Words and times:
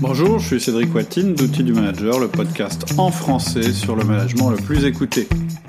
Bonjour, 0.00 0.38
je 0.38 0.46
suis 0.46 0.60
Cédric 0.60 0.94
Watine 0.94 1.34
d'Outils 1.34 1.64
du 1.64 1.72
Manager, 1.72 2.20
le 2.20 2.28
podcast 2.28 2.84
en 2.98 3.10
français 3.10 3.72
sur 3.72 3.96
le 3.96 4.04
management 4.04 4.50
le 4.50 4.56
plus 4.56 4.84
écouté. 4.84 5.28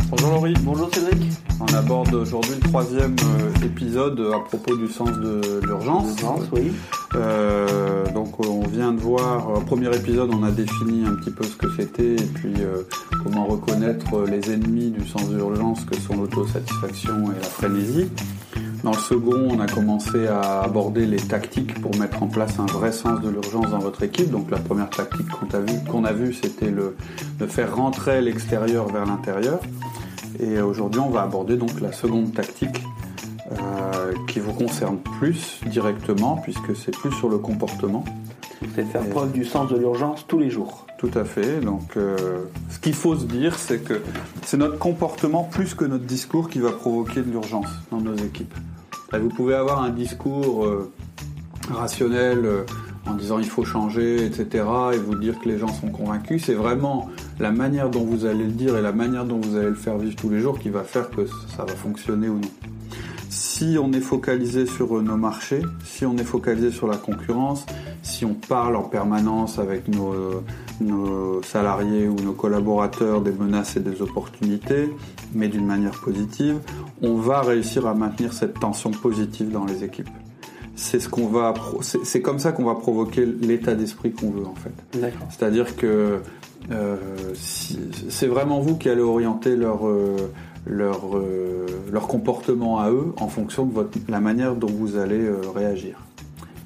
Bonjour 0.10 0.30
Laurie. 0.32 0.54
Bonjour 0.62 0.90
Cédric. 0.94 1.22
On 1.60 1.74
aborde 1.74 2.14
aujourd'hui 2.14 2.54
le 2.62 2.70
troisième 2.70 3.16
euh, 3.24 3.66
épisode 3.66 4.20
à 4.34 4.40
propos 4.40 4.76
du 4.76 4.88
sens 4.88 5.10
de 5.12 5.62
l'urgence. 5.66 6.16
oui. 6.52 6.72
Euh, 7.16 8.06
donc 8.14 8.40
on 8.46 8.68
vient 8.68 8.92
de 8.94 9.00
voir, 9.00 9.50
au 9.58 9.62
premier 9.62 9.88
épisode 9.96 10.30
on 10.34 10.44
a 10.44 10.52
défini 10.52 11.06
un 11.06 11.16
petit 11.16 11.32
peu 11.32 11.44
ce 11.44 11.56
que 11.56 11.68
c'était 11.76 12.14
et 12.14 12.28
puis 12.36 12.54
euh, 12.60 12.84
comment 13.24 13.46
reconnaître 13.46 14.26
les 14.28 14.52
ennemis 14.52 14.92
du 14.92 15.08
sens 15.08 15.28
de 15.28 15.36
l'urgence 15.36 15.86
que 15.86 15.96
sont 15.96 16.16
l'autosatisfaction 16.16 17.32
et 17.32 17.36
la 17.36 17.48
frénésie. 17.48 18.10
Dans 18.84 18.92
le 18.92 18.98
second, 18.98 19.50
on 19.50 19.60
a 19.60 19.68
commencé 19.68 20.28
à 20.28 20.62
aborder 20.62 21.06
les 21.06 21.18
tactiques 21.18 21.82
pour 21.82 21.98
mettre 21.98 22.24
en 22.24 22.28
place 22.28 22.60
un 22.60 22.66
vrai 22.66 22.94
sens 22.94 23.20
de 23.20 23.30
l'urgence 23.30 23.72
dans 23.72 23.80
votre 23.80 24.04
équipe. 24.04 24.30
Donc 24.30 24.50
la 24.50 24.58
première 24.58 24.90
tactique 24.90 25.28
qu'on 25.28 25.54
a 25.54 25.60
vue, 25.60 25.80
qu'on 25.92 26.06
a 26.06 26.14
vu, 26.14 26.34
c'était 26.34 26.72
de 26.72 27.46
faire 27.46 27.76
rentrer 27.76 28.22
l'extérieur 28.22 28.88
vers 28.88 29.06
l'intérieur. 29.06 29.60
Et 30.40 30.62
aujourd'hui, 30.62 31.02
on 31.02 31.10
va 31.10 31.24
aborder 31.24 31.58
donc 31.58 31.82
la 31.82 31.92
seconde 31.92 32.34
tactique 32.34 32.82
euh, 33.52 34.14
qui 34.28 34.40
vous 34.40 34.54
concerne 34.54 35.00
plus 35.00 35.60
directement, 35.66 36.38
puisque 36.38 36.76
c'est 36.76 36.96
plus 36.96 37.12
sur 37.12 37.30
le 37.30 37.40
comportement. 37.40 38.06
C'est 38.76 38.84
faire 38.84 39.08
preuve 39.10 39.32
du 39.32 39.44
sens 39.44 39.72
de 39.72 39.78
l'urgence 39.78 40.28
tous 40.28 40.38
les 40.38 40.52
jours. 40.52 40.86
Tout 41.00 41.10
à 41.16 41.24
fait. 41.24 41.60
Donc, 41.60 41.98
euh, 41.98 42.44
ce 42.70 42.78
qu'il 42.78 42.94
faut 42.94 43.16
se 43.16 43.26
dire, 43.26 43.58
c'est 43.58 43.80
que 43.80 44.02
c'est 44.44 44.58
notre 44.58 44.78
comportement 44.78 45.46
plus 45.46 45.74
que 45.74 45.86
notre 45.86 46.04
discours 46.04 46.50
qui 46.50 46.60
va 46.60 46.72
provoquer 46.72 47.22
de 47.22 47.32
l'urgence 47.32 47.70
dans 47.90 48.02
nos 48.02 48.16
équipes. 48.18 48.54
vous 49.14 49.30
pouvez 49.30 49.56
avoir 49.56 49.82
un 49.82 49.90
discours 49.90 50.66
euh, 50.66 50.92
rationnel 51.72 52.66
en 53.08 53.16
disant 53.16 53.40
il 53.40 53.50
faut 53.50 53.66
changer, 53.66 54.26
etc., 54.26 54.66
et 54.94 54.98
vous 54.98 55.16
dire 55.16 55.40
que 55.40 55.50
les 55.50 55.58
gens 55.58 55.70
sont 55.70 55.90
convaincus. 55.90 56.44
C'est 56.46 56.54
vraiment 56.54 57.10
la 57.40 57.52
manière 57.52 57.90
dont 57.90 58.04
vous 58.04 58.26
allez 58.26 58.44
le 58.44 58.52
dire 58.52 58.78
et 58.78 58.82
la 58.84 58.92
manière 58.92 59.26
dont 59.26 59.40
vous 59.40 59.56
allez 59.56 59.70
le 59.70 59.76
faire 59.76 59.98
vivre 59.98 60.16
tous 60.16 60.30
les 60.30 60.40
jours 60.40 60.60
qui 60.60 60.70
va 60.70 60.84
faire 60.84 61.10
que 61.10 61.26
ça 61.26 61.66
va 61.66 61.74
fonctionner 61.74 62.30
ou 62.30 62.36
non 62.36 62.52
si 63.30 63.78
on 63.80 63.94
est 63.94 64.02
focalisé 64.02 64.66
sur 64.66 65.02
nos 65.02 65.16
marchés, 65.16 65.62
si 65.86 66.06
on 66.06 66.18
est 66.18 66.24
focalisé 66.24 66.72
sur 66.72 66.88
la 66.88 66.98
concurrence, 66.98 67.66
si 68.02 68.26
on 68.26 68.34
parle 68.34 68.76
en 68.76 68.84
permanence 68.84 69.60
avec 69.60 69.88
nos, 69.88 70.44
salariés 71.44 72.08
ou 72.08 72.16
nos 72.16 72.34
collaborateurs 72.34 73.22
des 73.22 73.32
menaces 73.32 73.78
et 73.78 73.80
des 73.80 74.02
opportunités, 74.02 74.90
mais 75.34 75.48
d'une 75.48 75.66
manière 75.66 76.00
positive, 76.00 76.60
on 77.02 77.16
va 77.16 77.42
réussir 77.42 77.86
à 77.86 77.94
maintenir 77.94 78.34
cette 78.34 78.60
tension 78.60 78.92
positive 78.92 79.52
dans 79.52 79.66
les 79.66 79.84
équipes. 79.84 80.10
C'est 80.76 81.00
ce 81.00 81.10
qu'on 81.10 81.28
va, 81.28 81.54
c'est 81.82 82.22
comme 82.22 82.40
ça 82.40 82.52
qu'on 82.52 82.64
va 82.64 82.76
provoquer 82.76 83.26
l'état 83.26 83.76
d'esprit 83.76 84.12
qu'on 84.12 84.32
veut 84.32 84.46
en 84.46 84.56
fait. 84.56 85.02
C'est-à-dire 85.30 85.76
que 85.76 86.20
euh, 86.72 86.96
c'est 87.34 88.28
vraiment 88.28 88.60
vous 88.60 88.78
qui 88.78 88.90
allez 88.90 89.02
orienter 89.02 89.56
leur 89.56 89.88
euh, 89.88 90.16
leur, 90.66 91.18
euh, 91.18 91.66
leur 91.92 92.08
comportement 92.08 92.80
à 92.80 92.92
eux 92.92 93.14
en 93.18 93.28
fonction 93.28 93.66
de 93.66 93.88
la 94.08 94.20
manière 94.20 94.56
dont 94.56 94.68
vous 94.68 94.98
allez 94.98 95.26
euh, 95.26 95.42
réagir. 95.54 96.00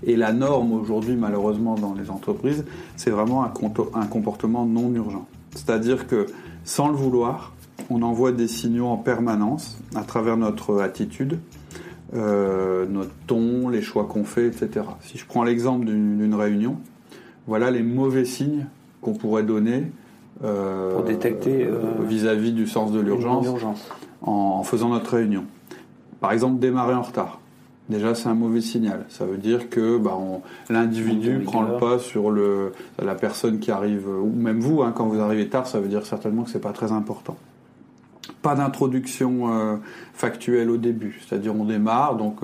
Et 0.05 0.15
la 0.15 0.33
norme 0.33 0.73
aujourd'hui, 0.73 1.15
malheureusement, 1.15 1.75
dans 1.75 1.93
les 1.93 2.09
entreprises, 2.09 2.65
c'est 2.97 3.09
vraiment 3.09 3.43
un, 3.43 3.53
un, 3.93 4.05
comportement 4.05 4.65
non 4.65 4.93
urgent. 4.93 5.25
C'est-à-dire 5.55 6.07
que, 6.07 6.25
sans 6.65 6.89
le 6.89 6.95
vouloir, 6.95 7.53
on 7.89 8.01
envoie 8.01 8.31
des 8.31 8.47
signaux 8.47 8.87
en 8.87 8.97
permanence 8.97 9.77
à 9.95 10.03
travers 10.03 10.35
notre 10.35 10.81
attitude, 10.81 11.39
euh, 12.15 12.85
notre 12.85 13.13
ton, 13.27 13.69
les 13.69 13.81
choix 13.81 14.05
qu'on 14.05 14.23
fait, 14.23 14.47
etc. 14.47 14.85
Si 15.01 15.17
je 15.17 15.25
prends 15.25 15.43
l'exemple 15.43 15.85
d'une 15.85 16.35
réunion, 16.35 16.77
voilà 17.47 17.71
les 17.71 17.83
mauvais 17.83 18.25
signes 18.25 18.67
qu'on 19.01 19.13
pourrait 19.13 19.43
donner 19.43 19.91
euh, 20.43 20.93
pour 20.93 21.03
détecter 21.03 21.65
euh, 21.65 21.79
vis-à-vis 22.01 22.51
du 22.51 22.67
sens 22.67 22.91
de 22.91 22.99
l'urgence 22.99 23.47
en, 24.21 24.63
faisant 24.63 24.89
notre 24.89 25.15
réunion. 25.15 25.45
Par 26.19 26.31
exemple, 26.31 26.59
démarrer 26.59 26.93
en 26.93 27.01
retard. 27.01 27.39
Déjà, 27.89 28.15
c'est 28.15 28.29
un 28.29 28.33
mauvais 28.33 28.61
signal. 28.61 29.05
Ça 29.09 29.25
veut 29.25 29.37
dire 29.37 29.69
que 29.69 29.97
bah, 29.97 30.17
l'individu 30.69 31.39
prend 31.39 31.61
le 31.61 31.77
pas 31.77 31.99
sur 31.99 32.31
le, 32.31 32.71
la 33.01 33.13
personne 33.13 33.59
qui 33.59 33.71
arrive, 33.71 34.07
ou 34.07 34.31
même 34.31 34.59
vous, 34.59 34.81
hein, 34.81 34.93
quand 34.95 35.05
vous 35.05 35.19
arrivez 35.19 35.49
tard, 35.49 35.67
ça 35.67 35.79
veut 35.79 35.89
dire 35.89 36.05
certainement 36.05 36.43
que 36.43 36.49
c'est 36.49 36.61
pas 36.61 36.71
très 36.71 36.93
important. 36.93 37.37
Pas 38.41 38.55
d'introduction 38.55 39.53
euh, 39.53 39.75
factuelle 40.13 40.69
au 40.69 40.77
début, 40.77 41.21
c'est-à-dire 41.27 41.53
on 41.55 41.65
démarre, 41.65 42.15
donc 42.15 42.39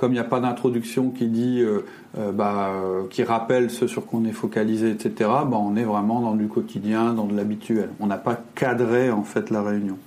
comme 0.00 0.12
il 0.12 0.14
n'y 0.14 0.20
a 0.20 0.24
pas 0.24 0.40
d'introduction 0.40 1.10
qui 1.10 1.26
dit, 1.26 1.60
euh, 1.60 1.84
euh, 2.16 2.32
bah, 2.32 2.70
euh, 2.70 3.02
qui 3.10 3.22
rappelle 3.22 3.70
ce 3.70 3.86
sur 3.86 4.06
quoi 4.06 4.18
on 4.20 4.24
est 4.24 4.32
focalisé, 4.32 4.90
etc. 4.90 5.28
Bah, 5.44 5.58
on 5.60 5.76
est 5.76 5.84
vraiment 5.84 6.22
dans 6.22 6.34
du 6.34 6.48
quotidien, 6.48 7.12
dans 7.12 7.26
de 7.26 7.36
l'habituel. 7.36 7.90
On 8.00 8.06
n'a 8.06 8.16
pas 8.16 8.40
cadré 8.54 9.10
en 9.10 9.24
fait 9.24 9.50
la 9.50 9.62
réunion. 9.62 9.98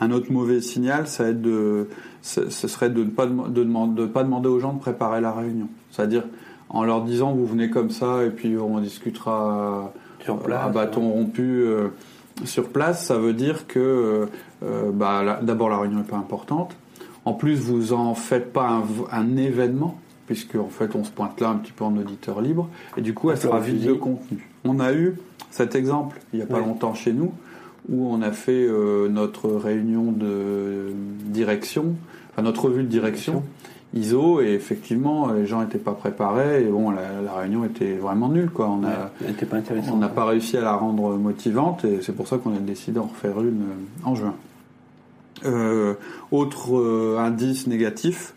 Un 0.00 0.10
autre 0.10 0.30
mauvais 0.30 0.60
signal, 0.60 1.06
ça 1.06 1.32
de, 1.32 1.88
ce 2.20 2.50
serait 2.50 2.90
de 2.90 3.04
ne 3.04 3.08
pas, 3.08 3.24
de, 3.24 4.04
pas 4.04 4.22
demander 4.22 4.50
aux 4.50 4.60
gens 4.60 4.74
de 4.74 4.80
préparer 4.80 5.22
la 5.22 5.32
réunion. 5.32 5.68
C'est-à-dire 5.92 6.24
en 6.68 6.84
leur 6.84 7.00
disant 7.00 7.32
vous 7.32 7.46
venez 7.46 7.70
comme 7.70 7.88
ça 7.88 8.24
et 8.24 8.30
puis 8.30 8.58
on 8.58 8.80
discutera 8.80 9.94
sur 10.22 10.40
place, 10.40 10.62
à 10.62 10.68
bâton 10.68 11.08
rompu 11.08 11.64
sur 12.44 12.68
place. 12.68 13.06
Ça 13.06 13.16
veut 13.16 13.32
dire 13.32 13.66
que 13.66 14.28
bah, 14.92 15.38
d'abord 15.40 15.70
la 15.70 15.78
réunion 15.78 16.00
n'est 16.00 16.04
pas 16.04 16.18
importante 16.18 16.76
en 17.24 17.34
plus, 17.34 17.56
vous 17.56 17.92
en 17.92 18.14
faites 18.14 18.52
pas 18.52 18.82
un, 19.12 19.36
événement, 19.36 19.98
puisque 20.26 20.56
en 20.56 20.68
fait, 20.68 20.94
on 20.96 21.04
se 21.04 21.10
pointe 21.10 21.40
là 21.40 21.50
un 21.50 21.56
petit 21.56 21.72
peu 21.72 21.84
en 21.84 21.96
auditeur 21.96 22.40
libre, 22.40 22.68
et 22.96 23.00
du 23.00 23.14
coup, 23.14 23.30
elle 23.30 23.38
sera 23.38 23.60
vide 23.60 23.84
de 23.84 23.92
contenu. 23.92 24.48
On 24.64 24.80
a 24.80 24.92
eu 24.92 25.16
cet 25.50 25.74
exemple 25.74 26.20
il 26.32 26.38
n'y 26.38 26.42
a 26.42 26.46
pas 26.46 26.60
longtemps 26.60 26.94
chez 26.94 27.12
nous, 27.12 27.32
où 27.88 28.06
on 28.06 28.22
a 28.22 28.32
fait 28.32 28.66
euh, 28.66 29.08
notre 29.08 29.50
réunion 29.50 30.12
de 30.12 30.92
direction, 31.26 31.94
enfin 32.30 32.42
notre 32.42 32.64
revue 32.66 32.82
de 32.82 32.88
direction. 32.88 33.42
ISO 33.94 34.40
et 34.40 34.54
effectivement 34.54 35.30
les 35.32 35.44
gens 35.44 35.60
n'étaient 35.60 35.76
pas 35.76 35.92
préparés 35.92 36.62
et 36.62 36.64
bon 36.64 36.90
la, 36.90 37.34
réunion 37.34 37.62
était 37.66 37.92
vraiment 37.92 38.30
nulle 38.30 38.48
quoi. 38.48 38.70
On 38.70 38.80
on 39.92 39.96
n'a 39.98 40.08
pas 40.08 40.24
réussi 40.24 40.56
à 40.56 40.62
la 40.62 40.72
rendre 40.72 41.14
motivante 41.18 41.84
et 41.84 42.00
c'est 42.00 42.14
pour 42.14 42.26
ça 42.26 42.38
qu'on 42.38 42.56
a 42.56 42.58
décidé 42.58 42.92
d'en 42.92 43.08
refaire 43.08 43.38
une 43.42 43.62
euh, 43.62 44.04
en 44.04 44.14
juin 44.14 44.34
autre 46.30 46.76
euh, 46.76 47.18
indice 47.18 47.66
négatif, 47.66 48.34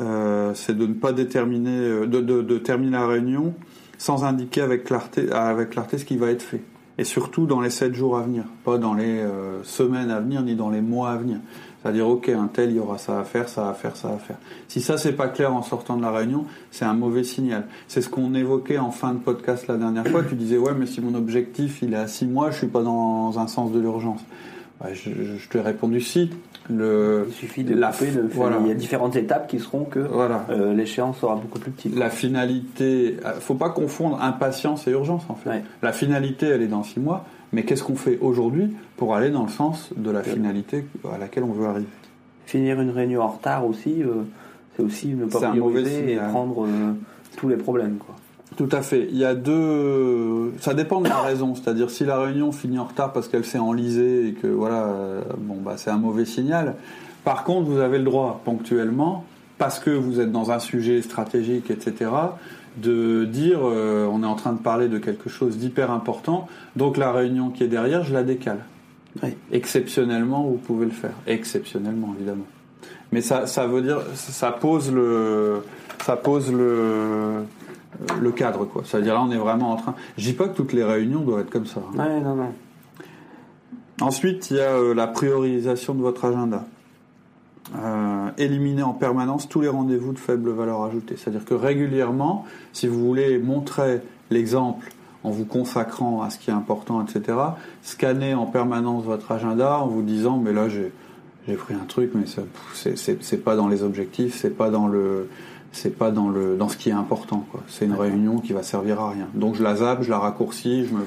euh, 0.00 0.52
c'est 0.54 0.76
de 0.76 0.86
ne 0.86 0.94
pas 0.94 1.12
déterminer, 1.12 2.06
de, 2.06 2.58
terminer 2.58 2.92
la 2.92 3.06
réunion 3.06 3.54
sans 3.98 4.24
indiquer 4.24 4.60
avec 4.60 4.84
clarté, 4.84 5.30
avec 5.30 5.70
clarté 5.70 5.98
ce 5.98 6.04
qui 6.04 6.16
va 6.16 6.30
être 6.30 6.42
fait. 6.42 6.62
Et 6.98 7.04
surtout 7.04 7.46
dans 7.46 7.60
les 7.60 7.70
7 7.70 7.94
jours 7.94 8.16
à 8.16 8.22
venir, 8.22 8.44
pas 8.64 8.78
dans 8.78 8.94
les 8.94 9.24
semaines 9.64 10.10
à 10.10 10.20
venir 10.20 10.42
ni 10.42 10.54
dans 10.54 10.70
les 10.70 10.80
mois 10.80 11.10
à 11.10 11.16
venir. 11.16 11.38
C'est-à-dire, 11.84 12.08
ok, 12.08 12.30
un 12.30 12.46
tel, 12.46 12.70
il 12.70 12.76
y 12.76 12.78
aura 12.78 12.96
ça 12.96 13.20
à 13.20 13.24
faire, 13.24 13.46
ça 13.46 13.68
à 13.68 13.74
faire, 13.74 13.94
ça 13.94 14.08
à 14.08 14.16
faire. 14.16 14.38
Si 14.68 14.80
ça, 14.80 14.96
c'est 14.96 15.12
pas 15.12 15.28
clair 15.28 15.54
en 15.54 15.62
sortant 15.62 15.98
de 15.98 16.02
la 16.02 16.10
réunion, 16.10 16.46
c'est 16.70 16.86
un 16.86 16.94
mauvais 16.94 17.24
signal. 17.24 17.66
C'est 17.88 18.00
ce 18.00 18.08
qu'on 18.08 18.32
évoquait 18.32 18.78
en 18.78 18.90
fin 18.90 19.12
de 19.12 19.18
podcast 19.18 19.66
la 19.68 19.76
dernière 19.76 20.06
fois. 20.08 20.22
Tu 20.22 20.34
disais, 20.34 20.56
ouais, 20.56 20.72
mais 20.74 20.86
si 20.86 21.02
mon 21.02 21.14
objectif, 21.14 21.82
il 21.82 21.92
est 21.92 21.98
à 21.98 22.06
6 22.06 22.24
mois, 22.24 22.50
je 22.50 22.56
suis 22.56 22.68
pas 22.68 22.82
dans 22.82 23.38
un 23.38 23.46
sens 23.48 23.70
de 23.70 23.80
l'urgence. 23.80 24.22
Je, 24.92 25.10
je, 25.10 25.48
te 25.48 25.58
ai 25.58 25.60
répondu 25.60 26.00
si. 26.00 26.30
Le, 26.70 27.26
Il 27.28 27.34
suffit 27.34 27.64
de 27.64 27.74
la 27.74 27.90
de 27.90 28.28
voilà. 28.32 28.58
Il 28.60 28.68
y 28.68 28.70
a 28.70 28.74
différentes 28.74 29.16
étapes 29.16 29.48
qui 29.48 29.58
seront 29.58 29.84
que 29.84 29.98
voilà. 29.98 30.46
Euh, 30.50 30.74
l'échéance 30.74 31.18
sera 31.18 31.36
beaucoup 31.36 31.58
plus 31.58 31.70
petite. 31.70 31.96
La 31.96 32.10
finalité, 32.10 33.16
euh, 33.24 33.34
faut 33.40 33.54
pas 33.54 33.70
confondre 33.70 34.22
impatience 34.22 34.86
et 34.88 34.90
urgence 34.90 35.24
en 35.28 35.34
fait. 35.34 35.62
La 35.82 35.92
finalité, 35.92 36.46
elle 36.46 36.62
est 36.62 36.68
dans 36.68 36.82
six 36.82 37.00
mois, 37.00 37.24
mais 37.52 37.64
qu'est-ce 37.64 37.84
qu'on 37.84 37.96
fait 37.96 38.18
aujourd'hui 38.20 38.74
pour 38.96 39.14
aller 39.14 39.30
dans 39.30 39.44
le 39.44 39.50
sens 39.50 39.90
de 39.96 40.10
la 40.10 40.22
finalité 40.22 40.86
à 41.12 41.18
laquelle 41.18 41.44
on 41.44 41.52
veut 41.52 41.66
arriver? 41.66 41.86
Finir 42.46 42.80
une 42.80 42.90
réunion 42.90 43.22
en 43.22 43.28
retard 43.28 43.66
aussi, 43.66 44.02
euh, 44.02 44.22
c'est 44.76 44.82
aussi 44.82 45.08
ne 45.08 45.26
pas 45.26 45.50
prioriser 45.50 46.12
et 46.12 46.16
prendre 46.16 46.66
tous 47.36 47.48
les 47.48 47.56
problèmes. 47.56 47.96
Quoi. 47.96 48.14
Tout 48.56 48.68
à 48.70 48.82
fait. 48.82 49.08
Il 49.10 49.16
y 49.16 49.24
a 49.24 49.34
deux. 49.34 50.52
Ça 50.60 50.74
dépend 50.74 51.00
de 51.00 51.08
la 51.08 51.20
raison. 51.20 51.54
C'est-à-dire 51.54 51.90
si 51.90 52.04
la 52.04 52.18
réunion 52.18 52.52
finit 52.52 52.78
en 52.78 52.84
retard 52.84 53.12
parce 53.12 53.28
qu'elle 53.28 53.44
s'est 53.44 53.58
enlisée 53.58 54.28
et 54.28 54.32
que 54.32 54.46
voilà, 54.46 54.88
bon 55.38 55.56
bah 55.56 55.74
c'est 55.76 55.90
un 55.90 55.98
mauvais 55.98 56.24
signal. 56.24 56.74
Par 57.24 57.44
contre, 57.44 57.68
vous 57.68 57.80
avez 57.80 57.98
le 57.98 58.04
droit 58.04 58.42
ponctuellement, 58.44 59.24
parce 59.58 59.78
que 59.78 59.90
vous 59.90 60.20
êtes 60.20 60.30
dans 60.30 60.50
un 60.50 60.58
sujet 60.58 61.00
stratégique, 61.00 61.70
etc., 61.70 62.10
de 62.76 63.24
dire 63.24 63.60
euh, 63.62 64.06
on 64.10 64.22
est 64.22 64.26
en 64.26 64.34
train 64.34 64.52
de 64.52 64.58
parler 64.58 64.88
de 64.88 64.98
quelque 64.98 65.30
chose 65.30 65.56
d'hyper 65.56 65.90
important, 65.90 66.48
donc 66.76 66.96
la 66.96 67.12
réunion 67.12 67.50
qui 67.50 67.62
est 67.62 67.68
derrière, 67.68 68.02
je 68.02 68.12
la 68.12 68.24
décale. 68.24 68.64
Exceptionnellement, 69.52 70.42
vous 70.42 70.56
pouvez 70.56 70.86
le 70.86 70.92
faire. 70.92 71.12
Exceptionnellement, 71.28 72.14
évidemment. 72.18 72.46
Mais 73.12 73.20
ça, 73.20 73.46
ça 73.46 73.68
veut 73.68 73.80
dire, 73.80 74.00
ça 74.14 74.50
pose 74.50 74.92
le, 74.92 75.62
ça 76.04 76.16
pose 76.16 76.52
le, 76.52 77.44
le 78.20 78.32
cadre, 78.32 78.64
quoi. 78.64 78.82
C'est-à-dire 78.84 79.14
là, 79.14 79.22
on 79.22 79.30
est 79.30 79.38
vraiment 79.38 79.72
en 79.72 79.76
train. 79.76 79.94
Je 80.16 80.24
dis 80.24 80.32
pas 80.32 80.48
que 80.48 80.56
toutes 80.56 80.72
les 80.72 80.84
réunions 80.84 81.20
doivent 81.20 81.40
être 81.40 81.50
comme 81.50 81.66
ça. 81.66 81.80
Hein. 81.80 81.98
Ouais, 81.98 82.20
non, 82.20 82.34
non. 82.34 82.52
Ensuite, 84.00 84.50
il 84.50 84.56
y 84.56 84.60
a 84.60 84.72
euh, 84.72 84.94
la 84.94 85.06
priorisation 85.06 85.94
de 85.94 86.00
votre 86.00 86.24
agenda. 86.24 86.64
Euh, 87.76 88.30
éliminer 88.36 88.82
en 88.82 88.92
permanence 88.92 89.48
tous 89.48 89.60
les 89.60 89.68
rendez-vous 89.68 90.12
de 90.12 90.18
faible 90.18 90.50
valeur 90.50 90.82
ajoutée. 90.82 91.16
C'est-à-dire 91.16 91.44
que 91.44 91.54
régulièrement, 91.54 92.44
si 92.72 92.86
vous 92.86 93.04
voulez 93.04 93.38
montrer 93.38 94.02
l'exemple 94.30 94.90
en 95.22 95.30
vous 95.30 95.46
consacrant 95.46 96.22
à 96.22 96.28
ce 96.28 96.38
qui 96.38 96.50
est 96.50 96.54
important, 96.54 97.02
etc. 97.02 97.38
Scannez 97.82 98.34
en 98.34 98.46
permanence 98.46 99.04
votre 99.04 99.32
agenda 99.32 99.78
en 99.78 99.86
vous 99.86 100.02
disant 100.02 100.38
mais 100.38 100.52
là 100.52 100.68
j'ai 100.68 100.92
j'ai 101.48 101.54
pris 101.54 101.74
un 101.74 101.86
truc 101.86 102.12
mais 102.14 102.24
c'est 102.74 103.44
pas 103.44 103.56
dans 103.56 103.68
les 103.68 103.82
objectifs, 103.82 104.36
c'est 104.38 104.56
pas 104.56 104.70
dans 104.70 104.86
le 104.86 105.28
c'est 105.74 105.96
pas 105.96 106.10
dans 106.10 106.28
le 106.28 106.56
dans 106.56 106.68
ce 106.68 106.76
qui 106.76 106.88
est 106.88 106.92
important. 106.92 107.46
C'est 107.68 107.84
une 107.84 107.94
réunion 107.94 108.38
qui 108.38 108.52
va 108.52 108.62
servir 108.62 109.00
à 109.00 109.10
rien. 109.10 109.26
Donc 109.34 109.56
je 109.56 109.62
la 109.62 109.76
zappe, 109.76 110.02
je 110.02 110.10
la 110.10 110.18
raccourcis, 110.18 110.86
je 110.86 110.94
me 110.94 111.04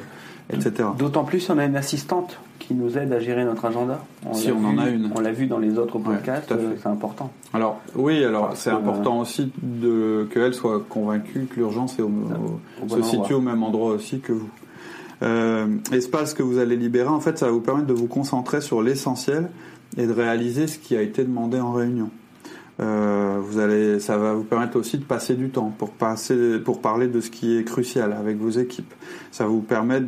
etc. 0.54 0.90
D'autant 0.98 1.24
plus 1.24 1.40
si 1.40 1.52
on 1.52 1.58
a 1.58 1.66
une 1.66 1.76
assistante 1.76 2.40
qui 2.60 2.74
nous 2.74 2.98
aide 2.98 3.14
à 3.14 3.20
gérer 3.20 3.46
notre 3.46 3.66
agenda. 3.66 4.02
si 4.34 4.52
on 4.52 4.64
en 4.66 4.78
a 4.78 4.90
une. 4.90 5.10
On 5.16 5.22
l'a 5.22 5.32
vu 5.32 5.48
dans 5.48 5.60
les 5.60 5.78
autres 5.78 6.00
podcasts, 6.00 6.52
euh, 6.52 6.74
c'est 6.82 6.90
important. 6.90 7.32
Alors 7.54 7.80
oui, 7.96 8.24
alors 8.24 8.52
c'est 8.56 8.70
important 8.70 9.20
aussi 9.20 9.52
de 9.62 10.28
qu'elle 10.34 10.54
soit 10.54 10.84
convaincue 10.88 11.48
que 11.50 11.56
l'urgence 11.56 11.96
se 11.98 13.02
situe 13.02 13.34
au 13.34 13.42
même 13.42 13.64
endroit 13.64 13.92
aussi 13.92 14.20
que 14.20 14.34
vous. 14.34 14.50
Euh, 15.24 15.66
espace 15.92 16.36
que 16.36 16.44
vous 16.44 16.60
allez 16.60 16.76
libérer, 16.76 17.10
en 17.10 17.20
fait, 17.20 17.40
ça 17.40 17.48
va 17.48 17.52
vous 17.52 17.62
permettre 17.62 17.88
de 17.88 17.94
vous 17.94 18.06
concentrer 18.06 18.62
sur 18.62 18.84
l'essentiel 18.84 19.50
et 19.98 20.06
de 20.06 20.14
réaliser 20.14 20.68
ce 20.68 20.78
qui 20.78 20.96
a 20.96 21.02
été 21.02 21.24
demandé 21.24 21.60
en 21.60 21.72
réunion. 21.72 22.12
Euh, 22.80 23.40
vous 23.42 23.60
allez, 23.60 24.00
ça 24.00 24.18
va 24.18 24.34
vous 24.34 24.44
permettre 24.44 24.78
aussi 24.78 24.98
de 24.98 25.04
passer 25.04 25.36
du 25.36 25.50
temps 25.50 25.74
pour 25.78 25.92
passer, 25.92 26.60
pour 26.60 26.82
parler 26.82 27.08
de 27.08 27.22
ce 27.22 27.32
qui 27.32 27.58
est 27.58 27.64
crucial 27.64 28.14
avec 28.14 28.38
vos 28.38 28.50
équipes. 28.50 28.94
Ça 29.32 29.46
va 29.46 29.50
vous 29.50 29.62
permettre 29.62 30.08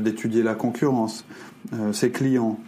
d'étudier 0.00 0.42
la 0.42 0.54
concurrence, 0.54 1.24
euh, 1.72 1.92
ses 1.92 2.10
clients. 2.10 2.58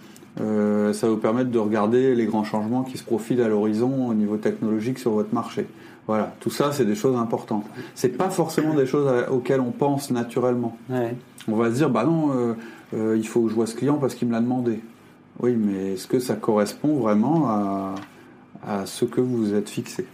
Euh, 0.40 0.92
ça 0.92 1.08
va 1.08 1.14
vous 1.14 1.19
permettre 1.19 1.50
de 1.50 1.58
regarder 1.58 2.14
les 2.14 2.26
grands 2.26 2.44
changements 2.44 2.84
qui 2.84 2.96
se 2.96 3.04
profilent 3.04 3.42
à 3.42 3.48
l'horizon 3.48 4.08
au 4.08 4.14
niveau 4.14 4.36
technologique 4.36 4.98
sur 4.98 5.10
votre 5.10 5.34
marché. 5.34 5.66
Voilà, 6.06 6.34
tout 6.40 6.50
ça, 6.50 6.72
c'est 6.72 6.86
des 6.86 6.94
choses 6.94 7.16
importantes. 7.16 7.66
C'est 7.94 8.16
pas 8.16 8.31
forcément 8.31 8.72
des 8.72 8.86
choses 8.86 9.10
auxquelles 9.31 9.60
on 9.60 9.72
pense 9.72 10.10
naturellement. 10.10 10.78
On 11.48 11.56
va 11.56 11.70
se 11.70 11.74
dire, 11.74 11.90
bah 11.90 12.04
non, 12.04 12.56
il 12.94 13.28
faut 13.28 13.42
que 13.42 13.50
je 13.50 13.54
vois 13.54 13.66
ce 13.66 13.74
client 13.74 13.98
parce 13.98 14.14
qu'il 14.14 14.26
me 14.26 14.32
l'a 14.32 14.40
demandé. 14.40 14.81
Oui, 15.40 15.54
mais 15.54 15.92
est-ce 15.92 16.06
que 16.06 16.19
ça 16.19 16.34
correspond 16.34 16.94
vraiment 16.94 17.50
à, 17.50 17.94
à 18.69 18.85
ce 18.85 19.06
que 19.06 19.20
vous 19.20 19.38
vous 19.38 19.55
êtes 19.55 19.70
fixé. 19.70 20.06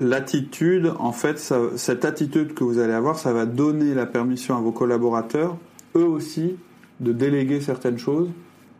L'attitude, 0.00 0.92
en 0.98 1.12
fait, 1.12 1.38
cette 1.76 2.04
attitude 2.04 2.54
que 2.54 2.62
vous 2.62 2.78
allez 2.78 2.92
avoir, 2.92 3.18
ça 3.18 3.32
va 3.32 3.46
donner 3.46 3.94
la 3.94 4.06
permission 4.06 4.56
à 4.56 4.60
vos 4.60 4.72
collaborateurs, 4.72 5.56
eux 5.96 6.06
aussi, 6.06 6.56
de 7.00 7.12
déléguer 7.12 7.60
certaines 7.60 7.98
choses, 7.98 8.28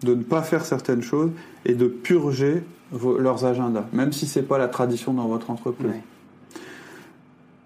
de 0.03 0.15
ne 0.15 0.23
pas 0.23 0.43
faire 0.43 0.65
certaines 0.65 1.03
choses 1.03 1.31
et 1.65 1.75
de 1.75 1.87
purger 1.87 2.63
leurs 2.93 3.45
agendas, 3.45 3.87
même 3.93 4.13
si 4.13 4.27
ce 4.27 4.39
n'est 4.39 4.47
pas 4.47 4.59
la 4.59 4.69
tradition 4.69 5.13
dans 5.13 5.27
votre 5.27 5.51
entreprise. 5.51 5.91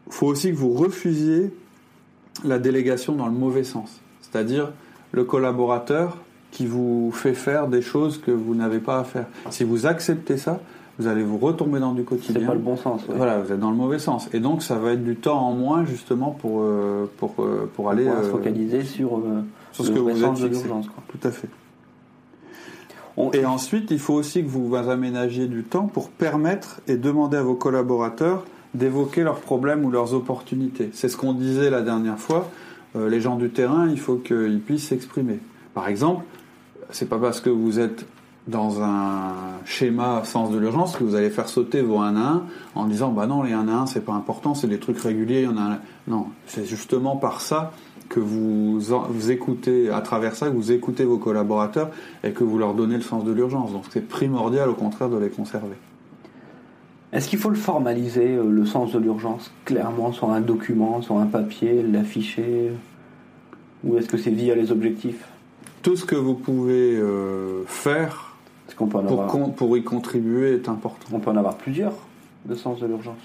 Il 0.07 0.13
faut 0.13 0.27
aussi 0.27 0.51
que 0.51 0.57
vous 0.57 0.73
refusiez 0.73 1.53
la 2.45 2.59
délégation 2.59 3.15
dans 3.15 3.27
le 3.27 3.33
mauvais 3.33 3.65
sens, 3.65 4.01
c'est-à-dire 4.23 4.73
le 5.13 5.25
collaborateur 5.25 6.17
qui 6.59 6.67
vous 6.67 7.13
fait 7.13 7.35
faire 7.35 7.69
des 7.69 7.83
choses 7.83 8.19
que 8.19 8.33
vous 8.33 8.57
n'avez 8.57 8.81
pas 8.81 8.99
à 8.99 9.05
faire. 9.05 9.27
Si 9.49 9.63
vous 9.63 9.87
acceptez 9.87 10.37
ça, 10.37 10.59
vous 10.99 11.07
allez 11.07 11.23
vous 11.23 11.39
retomber 11.39 11.79
dans 11.79 11.93
du 11.93 12.03
quotidien. 12.03 12.41
C'est 12.41 12.47
pas 12.49 12.55
le 12.55 12.59
bon 12.59 12.77
sens. 12.77 13.03
Voilà, 13.09 13.39
vous 13.39 13.53
êtes 13.53 13.61
dans 13.61 13.71
le 13.71 13.77
mauvais 13.77 14.01
sens. 14.01 14.29
Et 14.33 14.41
donc, 14.41 14.65
ça 14.65 14.75
va 14.75 14.95
être 14.95 15.05
du 15.05 15.15
temps 15.15 15.39
en 15.39 15.53
moins 15.53 15.85
justement 15.85 16.33
pour 16.33 16.63
euh, 16.63 17.09
pour 17.19 17.37
euh, 17.39 17.71
pour 17.77 17.91
aller 17.91 18.07
se 18.07 18.11
euh, 18.11 18.31
focaliser 18.33 18.83
sur, 18.83 19.23
sur 19.71 19.85
ce 19.85 19.93
que 19.93 20.01
vous 20.01 20.25
êtes 20.25 20.41
de 20.41 20.49
l'urgence. 20.49 20.87
Tout 21.07 21.29
à 21.29 21.31
fait. 21.31 21.49
Et 23.35 23.47
ensuite, 23.47 23.93
il 23.93 24.01
faut 24.01 24.15
aussi 24.15 24.43
que 24.43 24.49
vous 24.49 24.67
vous 24.67 24.75
aménagiez 24.75 25.47
du 25.47 25.63
temps 25.63 25.87
pour 25.87 26.09
permettre 26.09 26.81
et 26.89 26.97
demander 26.97 27.37
à 27.37 27.43
vos 27.45 27.55
collaborateurs 27.55 28.45
d'évoquer 28.75 29.23
leurs 29.23 29.41
problèmes 29.41 29.85
ou 29.85 29.93
leurs 29.93 30.13
opportunités. 30.13 30.91
C'est 30.93 31.09
ce 31.09 31.17
qu'on 31.17 31.35
disait 31.35 31.71
la 31.71 31.83
dernière 31.83 32.19
fois. 32.19 32.51
les 32.97 33.21
gens 33.21 33.37
du 33.37 33.51
terrain, 33.51 33.89
il 33.89 34.01
faut 34.01 34.17
qu'ils 34.17 34.61
puissent 34.61 34.89
s'exprimer. 34.89 35.39
Par 35.73 35.87
exemple, 35.87 36.25
c'est 36.91 37.09
pas 37.09 37.19
parce 37.19 37.41
que 37.41 37.51
vous 37.51 37.79
êtes 37.81 38.07
dans 38.47 38.83
un 38.83 39.35
schéma 39.67 40.23
sens 40.25 40.51
de 40.51 40.59
l'urgence 40.59 40.97
que 40.97 41.05
vous 41.05 41.15
allez 41.15 41.29
faire 41.29 41.49
sauter 41.49 41.83
vos 41.83 41.99
1 41.99 42.17
à 42.17 42.21
1 42.21 42.43
en 42.77 42.87
disant 42.87 43.11
bah 43.11 43.27
non 43.27 43.43
les 43.43 43.53
1 43.53 43.69
à 43.69 43.73
1 43.73 43.87
c'est 43.87 44.05
pas 44.05 44.15
important 44.15 44.55
c'est 44.55 44.69
des 44.69 44.79
trucs 44.79 44.99
réguliers 44.99 45.41
il 45.41 45.45
y 45.45 45.49
en 45.49 45.59
a 45.59 45.79
non 46.07 46.29
c'est 46.47 46.65
justement 46.65 47.17
par 47.17 47.43
ça 47.43 47.73
que 48.09 48.21
vous, 48.21 48.81
vous 48.81 49.31
écoutez 49.31 49.91
à 49.91 50.01
travers 50.01 50.35
ça 50.35 50.49
que 50.49 50.55
vous 50.55 50.73
écoutez 50.73 51.05
vos 51.05 51.19
collaborateurs 51.19 51.91
et 52.25 52.33
que 52.33 52.45
vous 52.45 52.59
leur 52.59 52.75
donnez 52.75 52.97
le 52.97 53.03
sens 53.03 53.25
de 53.25 53.33
l'urgence. 53.33 53.73
Donc 53.73 53.85
c'est 53.91 54.07
primordial 54.07 54.69
au 54.69 54.75
contraire 54.75 55.09
de 55.09 55.19
les 55.19 55.29
conserver. 55.29 55.77
Est-ce 57.13 57.29
qu'il 57.29 57.39
faut 57.39 57.51
le 57.51 57.57
formaliser 57.57 58.37
euh, 58.37 58.51
le 58.51 58.67
sens 58.67 58.93
de 58.93 58.99
l'urgence 58.99 59.51
clairement 59.65 60.13
sur 60.13 60.31
un 60.31 60.41
document 60.41 61.01
sur 61.01 61.19
un 61.19 61.27
papier 61.27 61.83
l'afficher? 61.83 62.73
Ou 63.85 63.97
est-ce 63.97 64.09
que 64.09 64.19
c'est 64.19 64.31
via 64.31 64.55
les 64.55 64.73
objectifs? 64.73 65.25
Tout 65.89 65.97
ce 65.97 66.05
que 66.05 66.17
vous 66.17 66.35
pouvez 66.35 66.97
euh, 66.97 67.63
faire 67.65 68.35
pour, 68.77 69.55
pour, 69.55 69.79
y 69.79 69.83
contribuer 69.83 70.53
est 70.53 70.69
important. 70.69 71.07
On 71.15 71.19
peut 71.19 71.31
en 71.31 71.37
avoir 71.37 71.55
plusieurs, 71.55 71.95
le 72.47 72.57
sens 72.57 72.79
de 72.81 72.87
l'urgence. 72.87 73.17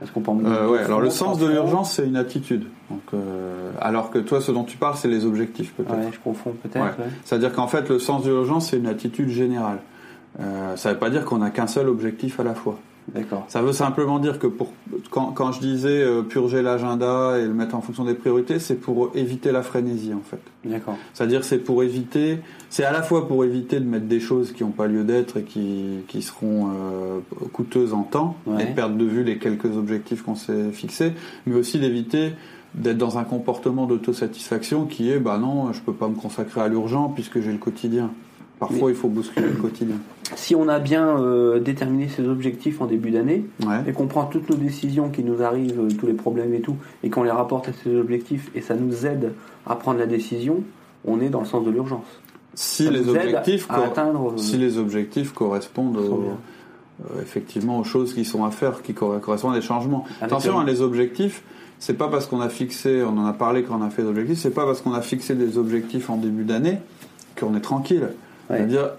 Est-ce 0.00 0.12
qu'on 0.12 0.20
peut 0.20 0.30
en 0.30 0.38
euh, 0.44 0.68
ouais, 0.68 0.78
alors 0.78 1.00
le 1.00 1.10
sens 1.10 1.40
de 1.40 1.48
l'urgence, 1.48 1.94
c'est 1.94 2.06
une 2.06 2.14
attitude. 2.14 2.66
Donc, 2.90 3.00
euh, 3.12 3.72
alors 3.80 4.10
que 4.10 4.20
toi, 4.20 4.40
ce 4.40 4.52
dont 4.52 4.62
tu 4.62 4.76
parles, 4.76 4.94
c'est 4.98 5.08
les 5.08 5.26
objectifs, 5.26 5.72
peut-être. 5.72 5.96
Ouais, 5.96 6.12
je 6.12 6.20
confonds 6.20 6.54
peut-être. 6.62 6.94
C'est-à-dire 7.24 7.52
qu'en 7.52 7.66
fait, 7.66 7.88
le 7.88 7.98
sens 7.98 8.22
de 8.22 8.30
l'urgence, 8.30 8.70
c'est 8.70 8.76
une 8.76 8.86
attitude 8.86 9.28
générale. 9.28 9.78
Euh, 10.38 10.76
ça 10.76 10.90
ne 10.90 10.94
veut 10.94 11.00
pas 11.00 11.10
dire 11.10 11.24
qu'on 11.24 11.38
n'a 11.38 11.50
qu'un 11.50 11.66
seul 11.66 11.88
objectif 11.88 12.38
à 12.38 12.44
la 12.44 12.54
fois. 12.54 12.78
Ça 13.48 13.62
veut 13.62 13.72
simplement 13.72 14.18
dire 14.18 14.38
que 14.38 14.46
pour, 14.46 14.72
quand, 15.10 15.32
quand 15.32 15.52
je 15.52 15.60
disais 15.60 16.02
euh, 16.02 16.22
purger 16.22 16.62
l'agenda 16.62 17.38
et 17.38 17.42
le 17.42 17.52
mettre 17.52 17.74
en 17.74 17.80
fonction 17.80 18.04
des 18.04 18.14
priorités, 18.14 18.58
c'est 18.58 18.76
pour 18.76 19.10
éviter 19.14 19.52
la 19.52 19.62
frénésie 19.62 20.14
en 20.14 20.22
fait. 20.22 20.40
D'accord. 20.64 20.96
C'est-à-dire 21.12 21.42
c'est 21.44 21.58
pour 21.58 21.82
éviter, 21.82 22.38
c'est 22.68 22.84
à 22.84 22.92
la 22.92 23.02
fois 23.02 23.26
pour 23.26 23.44
éviter 23.44 23.80
de 23.80 23.84
mettre 23.84 24.06
des 24.06 24.20
choses 24.20 24.52
qui 24.52 24.62
n'ont 24.62 24.70
pas 24.70 24.86
lieu 24.86 25.04
d'être 25.04 25.38
et 25.38 25.42
qui, 25.42 26.04
qui 26.08 26.22
seront 26.22 26.68
euh, 26.68 27.18
coûteuses 27.52 27.94
en 27.94 28.02
temps 28.02 28.36
et 28.60 28.64
de 28.64 28.74
perdre 28.74 28.96
de 28.96 29.04
vue 29.04 29.24
les 29.24 29.38
quelques 29.38 29.76
objectifs 29.76 30.22
qu'on 30.22 30.36
s'est 30.36 30.70
fixés, 30.72 31.12
mais 31.46 31.56
aussi 31.56 31.80
d'éviter 31.80 32.32
d'être 32.74 32.98
dans 32.98 33.18
un 33.18 33.24
comportement 33.24 33.86
d'autosatisfaction 33.86 34.86
qui 34.86 35.10
est 35.10 35.18
bah 35.18 35.38
non, 35.38 35.72
je 35.72 35.80
peux 35.80 35.92
pas 35.92 36.08
me 36.08 36.14
consacrer 36.14 36.60
à 36.60 36.68
l'urgent 36.68 37.08
puisque 37.08 37.40
j'ai 37.40 37.50
le 37.50 37.58
quotidien. 37.58 38.10
Parfois, 38.60 38.90
il 38.90 38.96
faut 38.96 39.08
bousculer 39.08 39.48
le 39.48 39.54
quotidien. 39.54 39.96
Si 40.36 40.54
on 40.54 40.68
a 40.68 40.78
bien 40.78 41.18
euh, 41.18 41.60
déterminé 41.60 42.08
ses 42.08 42.28
objectifs 42.28 42.82
en 42.82 42.86
début 42.86 43.10
d'année 43.10 43.46
et 43.86 43.92
qu'on 43.92 44.06
prend 44.06 44.26
toutes 44.26 44.50
nos 44.50 44.56
décisions 44.56 45.08
qui 45.08 45.24
nous 45.24 45.42
arrivent, 45.42 45.80
euh, 45.80 45.88
tous 45.98 46.06
les 46.06 46.12
problèmes 46.12 46.52
et 46.52 46.60
tout, 46.60 46.76
et 47.02 47.08
qu'on 47.08 47.22
les 47.22 47.30
rapporte 47.30 47.70
à 47.70 47.72
ces 47.72 47.96
objectifs 47.96 48.50
et 48.54 48.60
ça 48.60 48.74
nous 48.74 49.06
aide 49.06 49.32
à 49.66 49.76
prendre 49.76 49.98
la 49.98 50.06
décision, 50.06 50.62
on 51.06 51.22
est 51.22 51.30
dans 51.30 51.40
le 51.40 51.46
sens 51.46 51.64
de 51.64 51.70
l'urgence. 51.70 52.04
Si 52.52 52.90
les 52.90 53.08
objectifs 53.08 53.66
atteindre, 53.70 54.32
euh, 54.32 54.36
si 54.36 54.58
les 54.58 54.76
objectifs 54.76 55.32
correspondent 55.32 55.98
effectivement 57.22 57.78
aux 57.78 57.84
choses 57.84 58.12
qui 58.12 58.26
sont 58.26 58.44
à 58.44 58.50
faire, 58.50 58.82
qui 58.82 58.92
correspondent 58.92 59.54
à 59.54 59.58
des 59.58 59.64
changements. 59.64 60.04
Attention, 60.20 60.60
hein, 60.60 60.64
les 60.66 60.82
objectifs, 60.82 61.42
c'est 61.78 61.96
pas 61.96 62.08
parce 62.08 62.26
qu'on 62.26 62.42
a 62.42 62.50
fixé, 62.50 63.02
on 63.02 63.16
en 63.16 63.24
a 63.24 63.32
parlé 63.32 63.62
quand 63.62 63.80
on 63.80 63.82
a 63.82 63.88
fait 63.88 64.02
des 64.02 64.08
objectifs, 64.08 64.38
c'est 64.38 64.50
pas 64.50 64.66
parce 64.66 64.82
qu'on 64.82 64.92
a 64.92 65.00
fixé 65.00 65.34
des 65.34 65.56
objectifs 65.56 66.10
en 66.10 66.18
début 66.18 66.44
d'année 66.44 66.76
qu'on 67.38 67.56
est 67.56 67.60
tranquille. 67.60 68.10
C'est-à-dire, 68.50 68.90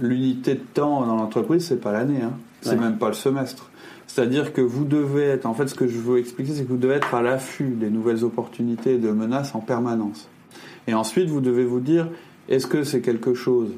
l'unité 0.00 0.54
de 0.54 0.60
temps 0.74 1.04
dans 1.06 1.16
l'entreprise, 1.16 1.66
c'est 1.66 1.80
pas 1.80 1.92
l'année, 1.92 2.22
hein. 2.22 2.32
c'est 2.60 2.76
même 2.76 2.98
pas 2.98 3.08
le 3.08 3.14
semestre. 3.14 3.70
C'est-à-dire 4.06 4.52
que 4.52 4.60
vous 4.60 4.84
devez 4.84 5.24
être, 5.24 5.46
en 5.46 5.54
fait, 5.54 5.68
ce 5.68 5.74
que 5.74 5.86
je 5.86 5.98
veux 5.98 6.18
expliquer, 6.18 6.52
c'est 6.52 6.64
que 6.64 6.68
vous 6.68 6.76
devez 6.76 6.94
être 6.94 7.14
à 7.14 7.22
l'affût 7.22 7.76
des 7.78 7.90
nouvelles 7.90 8.24
opportunités 8.24 8.94
et 8.94 8.98
de 8.98 9.10
menaces 9.10 9.54
en 9.54 9.60
permanence. 9.60 10.28
Et 10.86 10.94
ensuite, 10.94 11.28
vous 11.28 11.40
devez 11.40 11.64
vous 11.64 11.80
dire, 11.80 12.08
est-ce 12.48 12.66
que 12.66 12.84
c'est 12.84 13.00
quelque 13.00 13.34
chose 13.34 13.70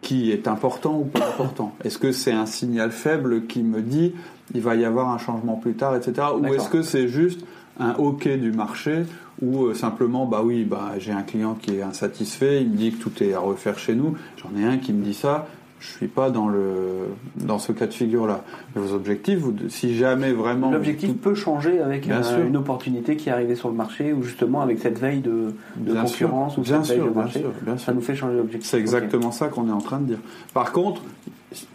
qui 0.00 0.30
est 0.30 0.48
important 0.48 0.98
ou 0.98 1.04
pas 1.04 1.26
important? 1.28 1.74
Est-ce 1.84 1.98
que 1.98 2.12
c'est 2.12 2.32
un 2.32 2.46
signal 2.46 2.92
faible 2.92 3.46
qui 3.46 3.62
me 3.62 3.82
dit, 3.82 4.14
il 4.54 4.60
va 4.60 4.76
y 4.76 4.84
avoir 4.84 5.10
un 5.10 5.18
changement 5.18 5.56
plus 5.56 5.74
tard, 5.74 5.96
etc. 5.96 6.28
Ou 6.40 6.46
est-ce 6.46 6.68
que 6.68 6.82
c'est 6.82 7.08
juste 7.08 7.40
un 7.78 7.94
hockey 7.98 8.36
du 8.36 8.52
marché 8.52 9.04
ou 9.40 9.64
euh, 9.64 9.74
simplement 9.74 10.26
bah 10.26 10.42
oui 10.44 10.64
bah 10.64 10.92
j'ai 10.98 11.12
un 11.12 11.22
client 11.22 11.54
qui 11.54 11.76
est 11.76 11.82
insatisfait, 11.82 12.62
il 12.62 12.70
me 12.70 12.76
dit 12.76 12.92
que 12.92 13.02
tout 13.02 13.22
est 13.22 13.34
à 13.34 13.40
refaire 13.40 13.78
chez 13.78 13.94
nous, 13.94 14.16
j'en 14.36 14.58
ai 14.58 14.64
un 14.64 14.78
qui 14.78 14.92
me 14.92 15.02
dit 15.02 15.14
ça, 15.14 15.48
je 15.82 15.88
suis 15.88 16.06
pas 16.06 16.30
dans 16.30 16.48
le 16.48 17.08
dans 17.36 17.58
ce 17.58 17.72
cas 17.72 17.86
de 17.86 17.92
figure 17.92 18.26
là. 18.26 18.44
vos 18.76 18.94
objectifs, 18.94 19.40
si 19.68 19.96
jamais 19.96 20.32
vraiment 20.32 20.70
l'objectif 20.70 21.16
peut 21.16 21.34
changer 21.34 21.80
avec 21.80 22.06
une 22.06 22.56
opportunité 22.56 23.16
qui 23.16 23.28
est 23.28 23.32
arrivée 23.32 23.56
sur 23.56 23.68
le 23.68 23.74
marché 23.74 24.12
ou 24.12 24.22
justement 24.22 24.62
avec 24.62 24.78
cette 24.78 24.98
veille 24.98 25.20
de, 25.20 25.54
concurrence 25.92 26.56
ou 26.56 26.64
cette 26.64 26.86
veille 26.86 27.00
de 27.00 27.10
marché, 27.10 27.44
ça 27.78 27.92
nous 27.92 28.00
fait 28.00 28.14
changer 28.14 28.36
l'objectif. 28.36 28.70
C'est 28.70 28.78
exactement 28.78 29.32
ça 29.32 29.48
qu'on 29.48 29.68
est 29.68 29.72
en 29.72 29.80
train 29.80 29.98
de 29.98 30.06
dire. 30.06 30.18
Par 30.54 30.72
contre, 30.72 31.02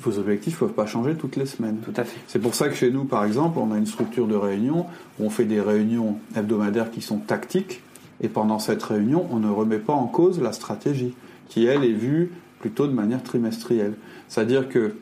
vos 0.02 0.18
objectifs 0.18 0.62
ne 0.62 0.68
peuvent 0.68 0.76
pas 0.76 0.86
changer 0.86 1.16
toutes 1.16 1.36
les 1.36 1.46
semaines. 1.46 1.78
Tout 1.84 1.94
à 1.96 2.04
fait. 2.04 2.18
C'est 2.28 2.40
pour 2.40 2.56
ça 2.56 2.70
que 2.70 2.76
chez 2.76 2.90
nous, 2.90 3.04
par 3.04 3.26
exemple, 3.26 3.60
on 3.60 3.72
a 3.72 3.78
une 3.78 3.86
structure 3.86 4.28
de 4.28 4.36
réunion 4.36 4.86
où 5.20 5.26
on 5.26 5.30
fait 5.30 5.46
des 5.46 5.62
réunions 5.62 6.18
hebdomadaires 6.36 6.90
qui 6.90 7.02
sont 7.02 7.18
tactiques, 7.18 7.84
et 8.22 8.30
pendant 8.30 8.58
cette 8.58 8.82
réunion, 8.82 9.28
on 9.32 9.38
ne 9.38 9.50
remet 9.50 9.78
pas 9.78 9.94
en 9.94 10.08
cause 10.08 10.42
la 10.42 10.54
stratégie, 10.54 11.14
qui 11.50 11.66
elle 11.66 11.84
est 11.84 11.94
vue 11.94 12.32
plutôt 12.68 12.88
de 12.88 12.92
manière 12.92 13.24
trimestrielle. 13.24 13.94
C'est-à-dire 14.28 14.68
que 14.68 14.96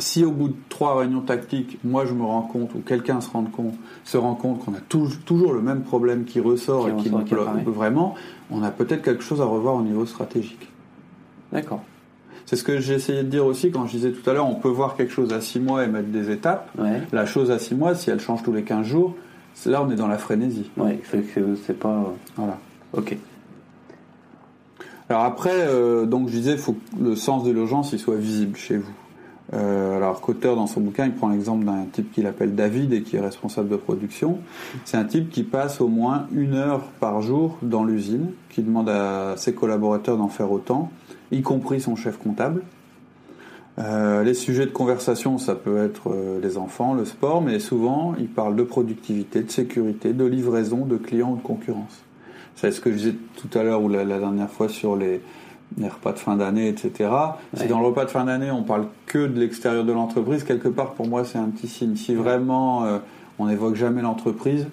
si 0.00 0.24
au 0.24 0.32
bout 0.32 0.48
de 0.48 0.56
trois 0.68 0.98
réunions 0.98 1.20
tactiques, 1.20 1.78
moi 1.84 2.04
je 2.04 2.14
me 2.14 2.24
rends 2.24 2.42
compte 2.42 2.74
ou 2.74 2.80
quelqu'un 2.80 3.20
se 3.20 3.30
rend 3.30 3.44
compte, 3.44 3.74
se 4.02 4.16
rend 4.16 4.34
compte 4.34 4.64
qu'on 4.64 4.74
a 4.74 4.80
toujours 4.80 5.52
le 5.52 5.60
même 5.60 5.82
problème 5.82 6.24
qui 6.24 6.40
ressort 6.40 6.88
et 6.88 6.96
qui 6.96 7.10
nous 7.10 7.72
vraiment, 7.72 8.16
on 8.50 8.64
a 8.64 8.72
peut-être 8.72 9.02
quelque 9.02 9.22
chose 9.22 9.40
à 9.40 9.44
revoir 9.44 9.76
au 9.76 9.82
niveau 9.82 10.04
stratégique. 10.04 10.68
D'accord. 11.52 11.84
C'est 12.44 12.56
ce 12.56 12.64
que 12.64 12.80
j'ai 12.80 12.94
essayé 12.94 13.22
de 13.22 13.28
dire 13.28 13.46
aussi 13.46 13.70
quand 13.70 13.86
je 13.86 13.92
disais 13.92 14.10
tout 14.10 14.28
à 14.28 14.32
l'heure, 14.32 14.48
on 14.48 14.56
peut 14.56 14.68
voir 14.68 14.96
quelque 14.96 15.12
chose 15.12 15.32
à 15.32 15.40
six 15.40 15.60
mois 15.60 15.84
et 15.84 15.86
mettre 15.86 16.08
des 16.08 16.32
étapes. 16.32 16.72
La 17.12 17.24
chose 17.24 17.52
à 17.52 17.60
six 17.60 17.76
mois, 17.76 17.94
si 17.94 18.10
elle 18.10 18.18
change 18.18 18.42
tous 18.42 18.52
les 18.52 18.64
15 18.64 18.84
jours, 18.84 19.14
là 19.66 19.80
on 19.80 19.90
est 19.92 19.96
dans 19.96 20.08
la 20.08 20.18
frénésie. 20.18 20.68
Oui, 20.76 20.98
c'est 21.64 21.78
pas. 21.78 22.12
Voilà. 22.34 22.58
Ok. 22.94 23.16
Alors 25.10 25.24
après, 25.24 25.50
euh, 25.52 26.06
donc 26.06 26.28
je 26.28 26.36
disais, 26.36 26.52
il 26.52 26.58
faut 26.58 26.72
que 26.74 27.02
le 27.02 27.16
sens 27.16 27.44
de 27.44 27.50
l'urgence 27.50 27.92
il 27.92 27.98
soit 27.98 28.16
visible 28.16 28.56
chez 28.56 28.76
vous. 28.76 28.92
Euh, 29.52 29.96
alors, 29.96 30.20
Cotter, 30.20 30.54
dans 30.54 30.68
son 30.68 30.80
bouquin, 30.80 31.06
il 31.06 31.12
prend 31.12 31.28
l'exemple 31.28 31.64
d'un 31.64 31.84
type 31.90 32.12
qu'il 32.12 32.26
appelle 32.26 32.54
David 32.54 32.92
et 32.92 33.02
qui 33.02 33.16
est 33.16 33.20
responsable 33.20 33.68
de 33.68 33.74
production. 33.76 34.38
C'est 34.84 34.96
un 34.96 35.04
type 35.04 35.28
qui 35.28 35.42
passe 35.42 35.80
au 35.80 35.88
moins 35.88 36.28
une 36.32 36.54
heure 36.54 36.82
par 37.00 37.20
jour 37.20 37.58
dans 37.60 37.82
l'usine, 37.82 38.30
qui 38.48 38.62
demande 38.62 38.88
à 38.88 39.34
ses 39.36 39.52
collaborateurs 39.52 40.16
d'en 40.16 40.28
faire 40.28 40.52
autant, 40.52 40.92
y 41.32 41.42
compris 41.42 41.80
son 41.80 41.96
chef 41.96 42.16
comptable. 42.16 42.62
Euh, 43.80 44.22
les 44.22 44.34
sujets 44.34 44.66
de 44.66 44.70
conversation, 44.70 45.38
ça 45.38 45.56
peut 45.56 45.78
être 45.78 46.10
euh, 46.10 46.38
les 46.40 46.56
enfants, 46.56 46.94
le 46.94 47.04
sport, 47.04 47.40
mais 47.40 47.58
souvent, 47.58 48.14
il 48.18 48.28
parle 48.28 48.54
de 48.54 48.62
productivité, 48.62 49.42
de 49.42 49.50
sécurité, 49.50 50.12
de 50.12 50.24
livraison, 50.24 50.84
de 50.84 50.96
clients 50.96 51.32
ou 51.32 51.36
de 51.36 51.42
concurrence. 51.42 52.04
C'est 52.60 52.72
ce 52.72 52.80
que 52.80 52.90
je 52.90 52.96
disais 52.96 53.14
tout 53.36 53.58
à 53.58 53.62
l'heure 53.62 53.82
ou 53.82 53.88
la 53.88 54.04
dernière 54.04 54.50
fois 54.50 54.68
sur 54.68 54.96
les, 54.96 55.22
les 55.78 55.88
repas 55.88 56.12
de 56.12 56.18
fin 56.18 56.36
d'année, 56.36 56.68
etc. 56.68 57.10
Si 57.54 57.66
dans 57.66 57.80
le 57.80 57.86
repas 57.86 58.04
de 58.04 58.10
fin 58.10 58.24
d'année, 58.24 58.50
on 58.50 58.62
parle 58.62 58.86
que 59.06 59.26
de 59.26 59.38
l'extérieur 59.38 59.84
de 59.84 59.92
l'entreprise, 59.92 60.44
quelque 60.44 60.68
part, 60.68 60.92
pour 60.92 61.08
moi, 61.08 61.24
c'est 61.24 61.38
un 61.38 61.48
petit 61.48 61.68
signe. 61.68 61.96
Si 61.96 62.14
vraiment 62.14 62.84
euh, 62.84 62.98
on 63.38 63.46
n'évoque 63.46 63.76
jamais 63.76 64.02
l'entreprise, 64.02 64.66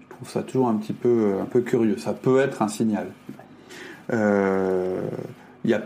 je 0.00 0.14
trouve 0.14 0.30
ça 0.30 0.42
toujours 0.42 0.68
un 0.68 0.76
petit 0.76 0.92
peu, 0.92 1.08
euh, 1.08 1.42
un 1.42 1.46
peu 1.46 1.60
curieux. 1.60 1.98
Ça 1.98 2.12
peut 2.12 2.40
être 2.40 2.62
un 2.62 2.68
signal. 2.68 3.08
Euh, 4.12 5.02
y 5.64 5.74
a, 5.74 5.82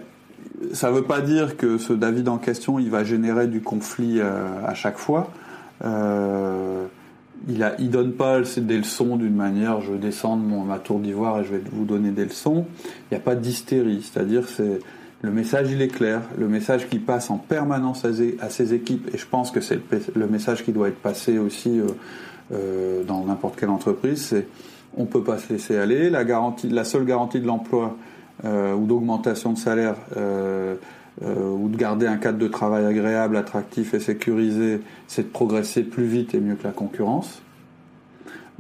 ça 0.73 0.91
ne 0.91 0.97
veut 0.97 1.05
pas 1.05 1.21
dire 1.21 1.57
que 1.57 1.79
ce 1.79 1.93
David 1.93 2.29
en 2.29 2.39
question, 2.39 2.79
il 2.79 2.91
va 2.91 3.05
générer 3.05 3.47
du 3.47 3.61
conflit 3.61 4.21
euh, 4.21 4.47
à 4.67 4.75
chaque 4.75 4.99
fois. 4.99 5.31
Euh, 5.85 6.87
il, 7.47 7.63
a, 7.63 7.71
donne 7.71 8.13
pas 8.13 8.41
des 8.41 8.79
leçons 8.79 9.17
d'une 9.17 9.35
manière, 9.35 9.81
je 9.81 9.95
descends 9.95 10.37
de 10.37 10.43
mon, 10.43 10.63
ma 10.63 10.79
tour 10.79 10.99
d'ivoire 10.99 11.41
et 11.41 11.45
je 11.45 11.53
vais 11.53 11.63
vous 11.73 11.85
donner 11.85 12.11
des 12.11 12.25
leçons. 12.25 12.67
Il 12.85 13.15
n'y 13.15 13.17
a 13.17 13.21
pas 13.21 13.35
d'hystérie, 13.35 14.03
c'est-à-dire 14.03 14.49
c'est 14.49 14.81
le 15.23 15.31
message 15.31 15.71
il 15.71 15.83
est 15.83 15.89
clair, 15.89 16.23
le 16.39 16.49
message 16.49 16.89
qui 16.89 16.99
passe 16.99 17.31
en 17.31 17.39
permanence 17.39 18.05
à, 18.05 18.51
ses 18.51 18.75
équipes, 18.75 19.13
et 19.13 19.19
je 19.19 19.27
pense 19.27 19.51
que 19.51 19.61
c'est 19.61 19.81
le, 20.15 20.27
message 20.27 20.65
qui 20.65 20.73
doit 20.73 20.89
être 20.89 21.01
passé 21.01 21.39
aussi 21.39 21.81
euh, 21.81 21.87
euh, 22.53 23.05
dans 23.05 23.25
n'importe 23.25 23.59
quelle 23.59 23.71
entreprise, 23.71 24.27
c'est 24.27 24.47
on 24.97 25.07
peut 25.07 25.23
pas 25.23 25.39
se 25.39 25.53
laisser 25.53 25.77
aller. 25.77 26.11
La 26.11 26.85
seule 26.85 27.05
garantie 27.05 27.41
de 27.41 27.47
l'emploi 27.47 27.97
euh, 28.45 28.75
ou 28.75 28.87
d'augmentation 28.87 29.53
de 29.53 29.59
salaire 29.59 29.97
ou 31.23 31.69
de 31.69 31.77
garder 31.77 32.07
un 32.07 32.17
cadre 32.17 32.39
de 32.39 32.47
travail 32.47 32.87
agréable, 32.87 33.37
attractif 33.37 33.93
et 33.95 34.01
sécurisé, 34.01 34.81
c'est 35.09 35.23
de 35.23 35.29
progresser 35.29 35.83
plus 35.83 36.05
vite 36.05 36.35
et 36.35 36.41
mieux 36.41 36.55
que 36.55 36.65
la 36.65 36.73
concurrence. 36.73 37.43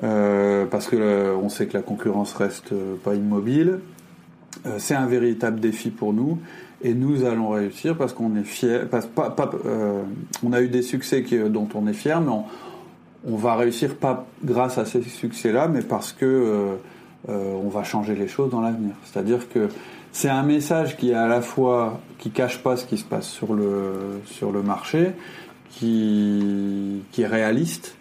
Euh, 0.05 0.65
parce 0.67 0.87
que 0.87 0.97
euh, 0.97 1.35
on 1.43 1.49
sait 1.49 1.67
que 1.67 1.77
la 1.77 1.83
concurrence 1.83 2.33
reste 2.35 2.73
pas 3.03 3.15
immobile. 3.15 3.81
c'est 4.79 4.95
un 4.95 5.07
véritable 5.07 5.59
défi 5.61 5.91
pour 5.91 6.13
nous 6.13 6.39
et 6.83 6.95
nous 6.95 7.25
allons 7.25 7.51
réussir 7.51 7.97
parce 7.97 8.13
qu'on 8.13 8.37
est 8.37 8.45
fiers. 8.45 8.83
on 10.45 10.53
a 10.53 10.61
eu 10.61 10.69
des 10.69 10.83
succès 10.83 11.25
dont 11.49 11.69
on 11.75 11.87
est 11.89 11.93
fier, 11.93 12.21
mais 12.21 12.33
on, 13.27 13.37
va 13.37 13.57
réussir 13.57 13.97
pas 13.97 14.27
grâce 14.45 14.79
à 14.79 14.85
ces 14.85 15.03
succès-là, 15.03 15.67
mais 15.67 15.83
parce 15.83 16.13
que 16.13 16.77
on 17.27 17.69
va 17.69 17.83
changer 17.83 18.15
les 18.15 18.29
choses 18.29 18.51
dans 18.51 18.61
l'avenir. 18.61 18.95
C'est-à-dire 19.05 19.49
que 19.49 19.69
c'est 20.13 20.29
un 20.29 20.43
message 20.43 20.97
qui 20.97 21.11
est 21.11 21.15
à 21.15 21.29
la 21.29 21.41
fois 21.41 22.01
qui 22.19 22.31
cache 22.31 22.59
pas 22.63 22.77
ce 22.77 22.85
qui 22.85 22.99
se 22.99 23.05
passe 23.05 23.29
sur 23.29 23.55
le 23.55 24.21
sur 24.27 24.53
le 24.53 24.63
marché, 24.63 25.13
qui 25.71 27.03
qui 27.13 27.23
est 27.23 27.27
réaliste, 27.27 27.97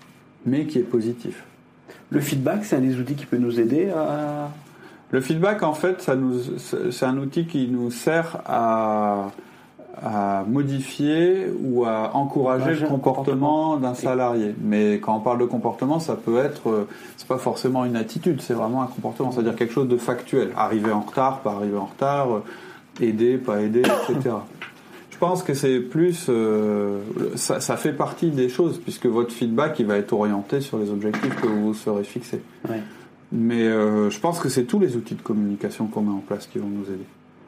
mais 0.45 0.65
qui 0.65 0.79
est 0.79 0.83
positif. 0.83 1.43
Le 2.09 2.21
feedback, 2.21 2.63
c'est 2.63 2.77
un 2.77 2.81
des 2.81 2.97
outils 2.99 3.15
qui 3.15 3.25
peut 3.25 3.37
nous 3.37 3.59
aider 3.59 3.89
à. 3.89 4.49
Le 5.11 5.21
feedback, 5.21 5.63
en 5.63 5.73
fait, 5.73 6.01
ça 6.01 6.15
nous, 6.15 6.37
c'est 6.57 7.05
un 7.05 7.17
outil 7.17 7.45
qui 7.45 7.67
nous 7.67 7.91
sert 7.91 8.41
à 8.45 9.31
à 10.01 10.43
modifier 10.47 11.47
ou 11.63 11.85
à 11.85 12.15
encourager 12.15 12.75
le 12.75 12.87
comportement 12.87 13.77
d'un 13.77 13.93
salarié. 13.93 14.53
Mais 14.61 14.95
quand 14.95 15.15
on 15.15 15.19
parle 15.19 15.39
de 15.39 15.45
comportement, 15.45 15.99
ça 15.99 16.15
peut 16.15 16.37
être, 16.37 16.69
euh, 16.69 16.87
c'est 17.17 17.27
pas 17.27 17.37
forcément 17.37 17.83
une 17.83 17.95
attitude, 17.95 18.41
c'est 18.41 18.53
vraiment 18.53 18.83
un 18.83 18.87
comportement, 18.87 19.31
c'est-à-dire 19.31 19.55
quelque 19.55 19.73
chose 19.73 19.87
de 19.87 19.97
factuel. 19.97 20.51
Arriver 20.55 20.91
en 20.91 21.01
retard, 21.01 21.39
pas 21.39 21.53
arriver 21.53 21.77
en 21.77 21.85
retard, 21.85 22.35
euh, 22.35 22.43
aider, 23.01 23.37
pas 23.37 23.61
aider, 23.61 23.81
etc. 23.81 24.35
Je 25.09 25.17
pense 25.17 25.41
que 25.41 25.55
c'est 25.55 25.79
plus, 25.79 26.27
euh, 26.29 26.99
ça, 27.35 27.59
ça, 27.59 27.75
fait 27.75 27.93
partie 27.93 28.29
des 28.29 28.49
choses 28.49 28.77
puisque 28.77 29.07
votre 29.07 29.31
feedback 29.31 29.79
il 29.79 29.87
va 29.87 29.97
être 29.97 30.13
orienté 30.13 30.61
sur 30.61 30.77
les 30.77 30.91
objectifs 30.91 31.35
que 31.41 31.47
vous 31.47 31.73
serez 31.73 32.03
fixés. 32.03 32.43
Mais 33.31 33.63
je 33.67 34.19
pense 34.19 34.39
que 34.39 34.47
c'est 34.47 34.65
tous 34.65 34.79
les 34.79 34.95
outils 34.95 35.15
de 35.15 35.21
communication 35.23 35.87
qu'on 35.87 36.01
met 36.01 36.13
en 36.13 36.19
place 36.19 36.45
qui 36.45 36.59
vont 36.59 36.67
nous 36.67 36.85
aider. 36.85 37.05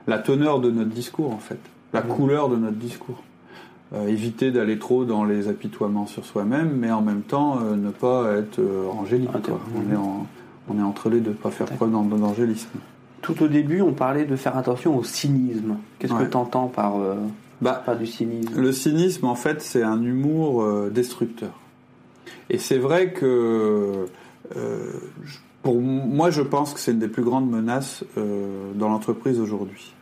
La 0.08 0.18
teneur 0.18 0.60
de 0.60 0.72
notre 0.72 0.90
discours 0.90 1.32
en 1.32 1.38
fait 1.38 1.60
la 1.94 2.02
couleur 2.02 2.50
de 2.50 2.56
notre 2.56 2.78
discours. 2.78 3.24
Euh, 3.92 4.06
éviter 4.06 4.52
d'aller 4.52 4.78
trop 4.78 5.04
dans 5.04 5.24
les 5.24 5.48
apitoiements 5.48 6.06
sur 6.06 6.24
soi-même, 6.24 6.78
mais 6.78 6.92
en 6.92 7.02
même 7.02 7.24
temps 7.24 7.58
euh, 7.60 7.76
ne 7.76 7.90
pas 7.90 8.34
être 8.34 8.60
euh, 8.60 8.88
angélique. 8.88 9.32
On, 9.34 9.92
est 9.92 9.98
on 10.70 10.78
est 10.78 10.84
entre 10.84 11.10
les 11.10 11.22
deux, 11.22 11.32
pas 11.32 11.50
faire 11.50 11.66
preuve 11.66 11.90
d'angélisme. 11.90 12.70
Tout 13.24 13.42
au 13.42 13.48
début, 13.48 13.82
on 13.82 13.94
parlait 13.94 14.26
de 14.26 14.36
faire 14.36 14.56
attention 14.58 14.96
au 14.96 15.04
cynisme. 15.04 15.78
Qu'est-ce 15.98 16.14
que 16.14 16.24
tu 16.24 16.38
entends 16.38 16.68
par, 16.68 16.98
bah, 17.62 17.84
du 18.00 18.06
cynisme? 18.06 18.62
Le 18.62 18.72
cynisme, 18.72 19.26
en 19.26 19.34
fait, 19.34 19.62
c'est 19.62 19.82
un 19.82 20.02
humour 20.04 20.64
destructeur. 20.92 21.52
Et 22.52 22.60
c'est 22.60 22.78
vrai 22.78 23.12
que 23.12 24.06
pour 25.64 25.82
moi, 25.82 26.30
je 26.30 26.44
pense 26.44 26.74
que 26.74 26.80
c'est 26.80 26.92
une 26.92 27.00
des 27.00 27.10
plus 27.10 27.24
grandes 27.24 27.50
menaces 27.50 28.06
dans 28.16 28.88
l'entreprise 28.88 29.40
aujourd'hui. 29.40 29.94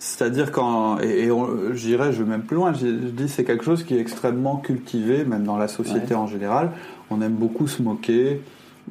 C'est-à-dire 0.00 0.50
quand, 0.50 0.98
et, 1.00 1.28
dirais, 1.74 2.12
je 2.14 2.22
vais 2.22 2.30
même 2.30 2.40
plus 2.40 2.56
loin, 2.56 2.72
je, 2.72 2.86
dis 2.86 3.28
c'est 3.28 3.44
quelque 3.44 3.66
chose 3.66 3.84
qui 3.84 3.94
est 3.94 4.00
extrêmement 4.00 4.56
cultivé, 4.56 5.26
même 5.26 5.44
dans 5.44 5.58
la 5.58 5.68
société 5.68 6.14
en 6.14 6.26
général. 6.26 6.70
On 7.10 7.20
aime 7.20 7.34
beaucoup 7.34 7.68
se 7.68 7.82
moquer, 7.82 8.40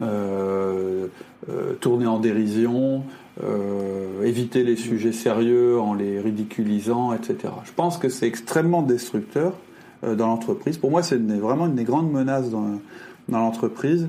euh, 0.04 1.08
euh, 1.50 1.74
tourner 1.82 2.06
en 2.06 2.20
dérision, 2.20 3.02
euh, 3.44 4.22
éviter 4.24 4.64
les 4.64 4.76
sujets 4.76 5.12
sérieux 5.12 5.80
en 5.80 5.96
les 5.96 6.20
ridiculisant, 6.20 7.12
etc. 7.14 7.54
Je 7.66 7.72
pense 7.76 7.98
que 7.98 8.08
c'est 8.08 8.28
extrêmement 8.28 8.84
destructeur 8.84 9.54
dans 10.04 10.28
l'entreprise. 10.28 10.78
Pour 10.78 10.92
moi, 10.92 11.02
c'est 11.02 11.18
vraiment 11.18 11.66
une 11.66 11.76
des 11.76 11.86
grandes 11.86 12.12
menaces 12.12 12.52
dans, 12.52 12.80
dans 13.30 13.40
l'entreprise. 13.40 14.08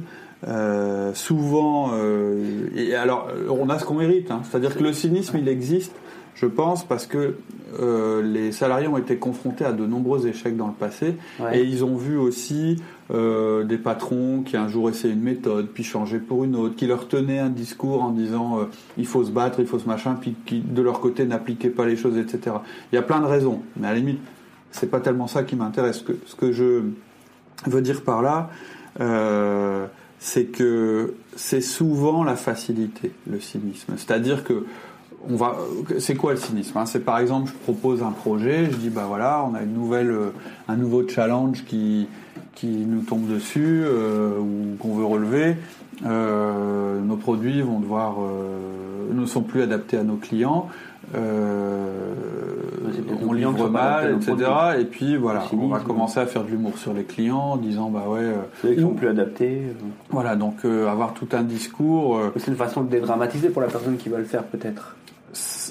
souvent, 1.14 1.92
et 2.76 2.94
alors, 2.94 3.28
on 3.48 3.70
a 3.70 3.78
ce 3.78 3.86
qu'on 3.86 3.94
mérite, 3.94 4.30
hein. 4.30 4.42
c'est-à-dire 4.44 4.76
que 4.76 4.82
le 4.82 4.92
cynisme, 4.92 5.38
il 5.38 5.48
existe 5.48 5.94
je 6.40 6.46
pense, 6.46 6.84
parce 6.84 7.06
que 7.06 7.34
euh, 7.78 8.22
les 8.22 8.50
salariés 8.50 8.88
ont 8.88 8.96
été 8.96 9.16
confrontés 9.16 9.66
à 9.66 9.72
de 9.72 9.84
nombreux 9.84 10.26
échecs 10.26 10.56
dans 10.56 10.68
le 10.68 10.72
passé 10.72 11.16
et 11.52 11.62
ils 11.62 11.84
ont 11.84 11.96
vu 11.96 12.16
aussi 12.16 12.82
euh, 13.10 13.62
des 13.64 13.76
patrons 13.76 14.42
qui 14.42 14.56
un 14.56 14.66
jour 14.66 14.88
essayaient 14.88 15.12
une 15.12 15.20
méthode, 15.20 15.68
puis 15.68 15.84
changeaient 15.84 16.18
pour 16.18 16.44
une 16.44 16.56
autre, 16.56 16.76
qui 16.76 16.86
leur 16.86 17.08
tenaient 17.08 17.40
un 17.40 17.50
discours 17.50 18.02
en 18.02 18.10
disant 18.10 18.58
euh, 18.58 18.64
il 18.96 19.06
faut 19.06 19.22
se 19.22 19.30
battre, 19.30 19.60
il 19.60 19.66
faut 19.66 19.78
se 19.78 19.86
machin, 19.86 20.16
puis 20.18 20.34
qui 20.46 20.60
de 20.60 20.80
leur 20.80 21.00
côté 21.00 21.26
n'appliquaient 21.26 21.68
pas 21.68 21.84
les 21.84 21.96
choses, 21.96 22.16
etc. 22.16 22.56
Il 22.90 22.96
y 22.96 22.98
a 22.98 23.02
plein 23.02 23.20
de 23.20 23.26
raisons, 23.26 23.60
mais 23.76 23.88
à 23.88 23.90
la 23.90 23.98
limite, 23.98 24.20
c'est 24.70 24.90
pas 24.90 25.00
tellement 25.00 25.26
ça 25.26 25.42
qui 25.42 25.56
m'intéresse. 25.56 26.02
Ce 26.24 26.34
que 26.34 26.52
je 26.52 26.84
veux 27.66 27.82
dire 27.82 28.02
par 28.02 28.22
là, 28.22 28.48
c'est 30.18 30.46
que 30.46 31.14
c'est 31.36 31.60
souvent 31.60 32.24
la 32.24 32.36
facilité, 32.36 33.12
le 33.28 33.40
cynisme. 33.40 33.94
C'est-à-dire 33.96 34.44
que 34.44 34.64
on 35.28 35.36
va, 35.36 35.56
c'est 35.98 36.14
quoi 36.14 36.32
le 36.32 36.38
cynisme 36.38 36.78
hein? 36.78 36.86
C'est 36.86 37.00
par 37.00 37.18
exemple, 37.18 37.50
je 37.50 37.54
propose 37.54 38.02
un 38.02 38.12
projet, 38.12 38.66
je 38.66 38.76
dis 38.76 38.90
bah 38.90 39.04
voilà, 39.06 39.44
on 39.50 39.54
a 39.54 39.62
une 39.62 39.74
nouvelle, 39.74 40.10
euh, 40.10 40.30
un 40.68 40.76
nouveau 40.76 41.06
challenge 41.06 41.64
qui 41.64 42.08
qui 42.54 42.66
nous 42.66 43.02
tombe 43.02 43.26
dessus 43.26 43.82
euh, 43.84 44.38
ou 44.38 44.76
qu'on 44.78 44.94
veut 44.94 45.04
relever. 45.04 45.56
Euh, 46.04 47.00
nos 47.00 47.16
produits 47.16 47.62
vont 47.62 47.80
devoir, 47.80 48.16
ne 49.12 49.26
sont 49.26 49.42
plus 49.42 49.62
adaptés 49.62 49.96
à 49.96 50.02
nos 50.02 50.16
clients. 50.16 50.68
on 51.14 51.20
livre 53.32 53.68
mal, 53.68 54.16
etc. 54.16 54.50
Et 54.78 54.84
puis 54.84 55.16
voilà, 55.16 55.44
on 55.52 55.68
va 55.68 55.78
commencer 55.78 56.20
à 56.20 56.26
faire 56.26 56.44
de 56.44 56.50
l'humour 56.50 56.76
sur 56.76 56.92
les 56.92 57.04
clients 57.04 57.52
en 57.52 57.56
disant 57.56 57.88
bah 57.88 58.04
ouais, 58.08 58.26
ils 58.64 58.80
sont 58.80 58.94
plus 58.94 59.08
adaptés. 59.08 59.62
Voilà, 60.10 60.36
donc 60.36 60.64
avoir 60.64 61.14
tout 61.14 61.28
un 61.32 61.42
discours. 61.42 62.20
C'est 62.36 62.50
une 62.50 62.56
façon 62.56 62.82
de 62.82 62.90
dédramatiser 62.90 63.48
pour 63.48 63.62
la 63.62 63.68
personne 63.68 63.96
qui 63.96 64.08
va 64.08 64.18
le 64.18 64.24
faire 64.24 64.44
peut-être 64.44 64.96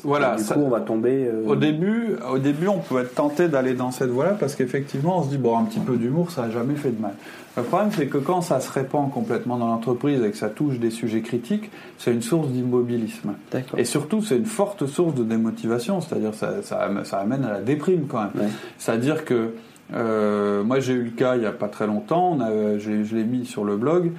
voilà, 0.04 0.36
du 0.36 0.44
coup, 0.44 0.60
on 0.60 0.70
va 0.70 0.82
tomber. 0.82 1.26
Euh, 1.28 1.48
au 1.48 1.56
début, 1.56 2.16
au 2.32 2.38
début, 2.38 2.68
on 2.68 2.80
peut 2.80 3.00
être 3.00 3.16
tenté 3.16 3.48
d'aller 3.48 3.74
dans 3.74 3.92
cette 3.92 4.10
voie-là 4.10 4.36
parce 4.40 4.56
qu'effectivement, 4.56 5.20
on 5.20 5.24
se 5.24 5.30
dit 5.30 5.38
bon, 5.38 5.58
un 5.58 5.64
petit 5.64 5.80
peu 5.80 5.98
d'humour, 5.98 6.32
ça 6.32 6.44
n'a 6.44 6.52
jamais 6.52 6.76
fait 6.76 6.92
de 6.92 7.02
mal. 7.02 7.14
Le 7.58 7.64
problème, 7.64 7.90
c'est 7.92 8.08
que 8.08 8.18
quand 8.18 8.42
ça 8.42 8.60
se 8.60 8.72
répand 8.72 9.12
complètement 9.12 9.58
dans 9.58 9.68
l'entreprise 9.68 10.24
et 10.24 10.32
que 10.32 10.38
ça 10.38 10.50
touche 10.50 10.80
des 10.80 10.92
sujets 10.92 11.22
critiques, 11.22 11.70
c'est 11.98 12.14
une 12.14 12.22
source 12.22 12.48
d'immobilisme. 12.48 13.34
Et 13.78 13.86
surtout, 13.86 14.22
c'est 14.22 14.38
une 14.38 14.46
forte 14.46 14.86
source 14.86 15.16
de 15.16 15.24
démotivation, 15.24 16.00
c'est-à-dire 16.02 16.34
ça, 16.34 16.62
ça, 16.64 17.18
amène 17.18 17.44
à 17.44 17.52
la 17.52 17.62
déprime 17.62 18.08
quand 18.08 18.22
même. 18.22 18.50
C'est-à-dire 18.78 19.26
que 19.26 19.54
euh, 19.94 20.64
moi, 20.64 20.80
j'ai 20.80 20.94
eu 20.94 21.04
le 21.04 21.12
cas 21.12 21.36
il 21.36 21.42
n'y 21.42 21.48
a 21.48 21.52
pas 21.52 21.68
très 21.68 21.88
longtemps, 21.88 22.38
je 22.78 23.16
l'ai 23.16 23.24
mis 23.24 23.46
sur 23.46 23.64
le 23.64 23.76
blog, 23.76 24.12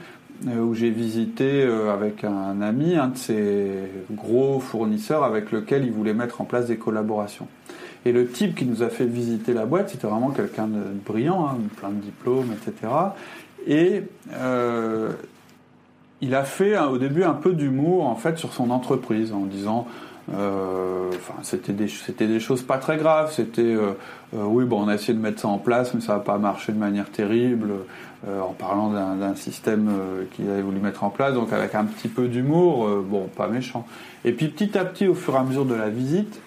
où 0.47 0.75
j'ai 0.75 0.91
visité 0.91 1.63
euh, 1.63 1.93
avec 1.93 2.25
un 2.25 2.61
ami 2.63 2.97
un 2.97 3.09
de 3.09 3.17
ces 3.17 3.69
gros 4.11 4.61
fournisseurs 4.61 5.25
avec 5.25 5.53
lequel 5.53 5.85
il 5.85 5.93
voulait 5.93 6.15
mettre 6.15 6.41
en 6.41 6.45
place 6.45 6.67
des 6.67 6.77
collaborations. 6.77 7.49
Et 8.07 8.13
le 8.13 8.27
type 8.29 8.55
qui 8.55 8.65
nous 8.65 8.83
a 8.83 8.89
fait 8.89 9.05
visiter 9.05 9.53
la 9.53 9.67
boîte, 9.67 9.91
c'était 9.91 10.07
vraiment 10.07 10.31
quelqu'un 10.31 10.67
de 10.67 10.83
brillant, 11.05 11.47
hein, 11.47 11.59
plein 11.77 11.91
de 11.91 12.01
diplômes, 12.01 12.53
etc. 12.53 12.93
Et 13.67 14.03
euh, 14.33 15.13
il 16.23 16.35
a 16.35 16.45
fait 16.45 16.79
au 16.79 16.97
début 16.97 17.25
un 17.25 17.35
peu 17.35 17.53
d'humour 17.53 18.07
en 18.07 18.15
fait 18.15 18.39
sur 18.39 18.53
son 18.53 18.71
entreprise 18.71 19.33
en 19.33 19.45
disant 19.45 19.87
euh, 20.33 21.11
c'était 21.43 21.73
des, 21.73 22.41
choses 22.41 22.63
pas 22.63 22.79
très 22.79 22.97
graves. 22.97 23.33
C'était, 23.33 23.63
euh, 23.63 23.93
euh, 24.35 24.45
oui, 24.45 24.65
bon, 24.65 24.85
on 24.85 24.89
a 24.89 24.95
essayé 24.95 25.15
de 25.15 25.21
mettre 25.21 25.41
ça 25.41 25.49
en 25.49 25.59
place, 25.59 25.93
mais 25.95 26.01
ça 26.01 26.15
n'a 26.15 26.21
pas 26.21 26.39
marché 26.39 26.73
de 26.73 26.79
manière 26.79 27.11
terrible. 27.11 27.71
en 28.27 28.53
parlant 28.53 28.91
d'un, 28.91 29.35
système 29.35 29.91
qu'il 30.33 30.49
avait 30.51 30.63
voulu 30.63 30.79
mettre 30.79 31.05
en 31.05 31.11
place, 31.11 31.35
donc 31.35 31.53
avec 31.53 31.75
un 31.75 31.85
petit 31.85 32.09
peu 32.09 32.29
d'humour, 32.29 32.87
bon, 33.03 33.29
pas 33.35 33.49
méchant. 33.49 33.87
Et 34.25 34.33
puis 34.33 34.49
petit 34.49 34.77
à 34.77 34.85
petit, 34.85 35.09
au 35.09 35.15
fur 35.15 35.35
et 35.35 35.39
à 35.39 35.43
mesure 35.43 35.65
de 35.65 35.75
la 35.75 35.89
visite, 35.89 36.41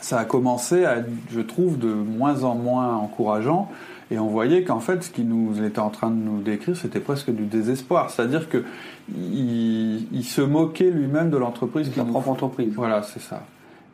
ça 0.00 0.18
a 0.18 0.24
commencé 0.24 0.84
à, 0.84 0.96
je 1.30 1.40
trouve, 1.40 1.78
de 1.78 1.92
moins 1.92 2.42
en 2.42 2.54
moins 2.54 2.96
encourageant. 2.96 3.70
Et 4.10 4.18
on 4.18 4.26
voyait 4.26 4.64
qu'en 4.64 4.80
fait, 4.80 5.04
ce 5.04 5.10
qu'il 5.10 5.28
nous 5.28 5.62
était 5.62 5.78
en 5.78 5.90
train 5.90 6.10
de 6.10 6.16
nous 6.16 6.40
décrire, 6.40 6.76
c'était 6.76 7.00
presque 7.00 7.30
du 7.30 7.44
désespoir. 7.44 8.10
C'est-à-dire 8.10 8.48
que 8.48 8.64
il, 9.08 10.24
se 10.24 10.40
moquait 10.40 10.90
lui-même 10.90 11.30
de 11.30 11.36
l'entreprise. 11.36 11.90
Sa 11.94 12.04
propre 12.04 12.28
entreprise. 12.28 12.72
Voilà, 12.74 13.02
c'est 13.02 13.22
ça. 13.22 13.44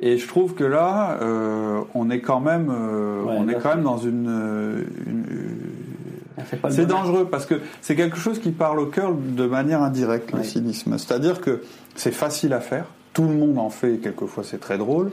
Et 0.01 0.19
je 0.19 0.27
trouve 0.27 0.55
que 0.55 0.65
là, 0.65 1.19
euh, 1.23 1.81
on 1.95 2.11
est 2.11 2.21
quand 2.21 2.41
même, 2.41 2.71
euh, 2.71 3.23
on 3.27 3.49
est 3.49 3.55
quand 3.55 3.71
même 3.71 3.85
dans 3.85 3.99
une. 3.99 4.29
Euh, 4.29 4.85
c'est 6.69 6.87
dangereux 6.87 7.29
parce 7.31 7.47
que 7.47 7.61
c'est 7.81 7.97
quelque 7.97 8.19
chose 8.19 8.39
qui 8.39 8.51
parle 8.51 8.79
au 8.79 8.87
cœur 8.87 9.15
de 9.15 9.47
manière 9.47 9.83
indirecte, 9.83 10.33
le 10.33 10.43
cynisme. 10.43 10.99
C'est-à-dire 10.99 11.41
que 11.41 11.63
c'est 11.95 12.13
facile 12.13 12.53
à 12.53 12.61
faire, 12.61 12.85
tout 13.15 13.23
le 13.23 13.35
monde 13.35 13.59
en 13.59 13.71
fait, 13.71 13.97
quelquefois 13.97 14.45
c'est 14.45 14.61
très 14.61 14.77
drôle, 14.77 15.11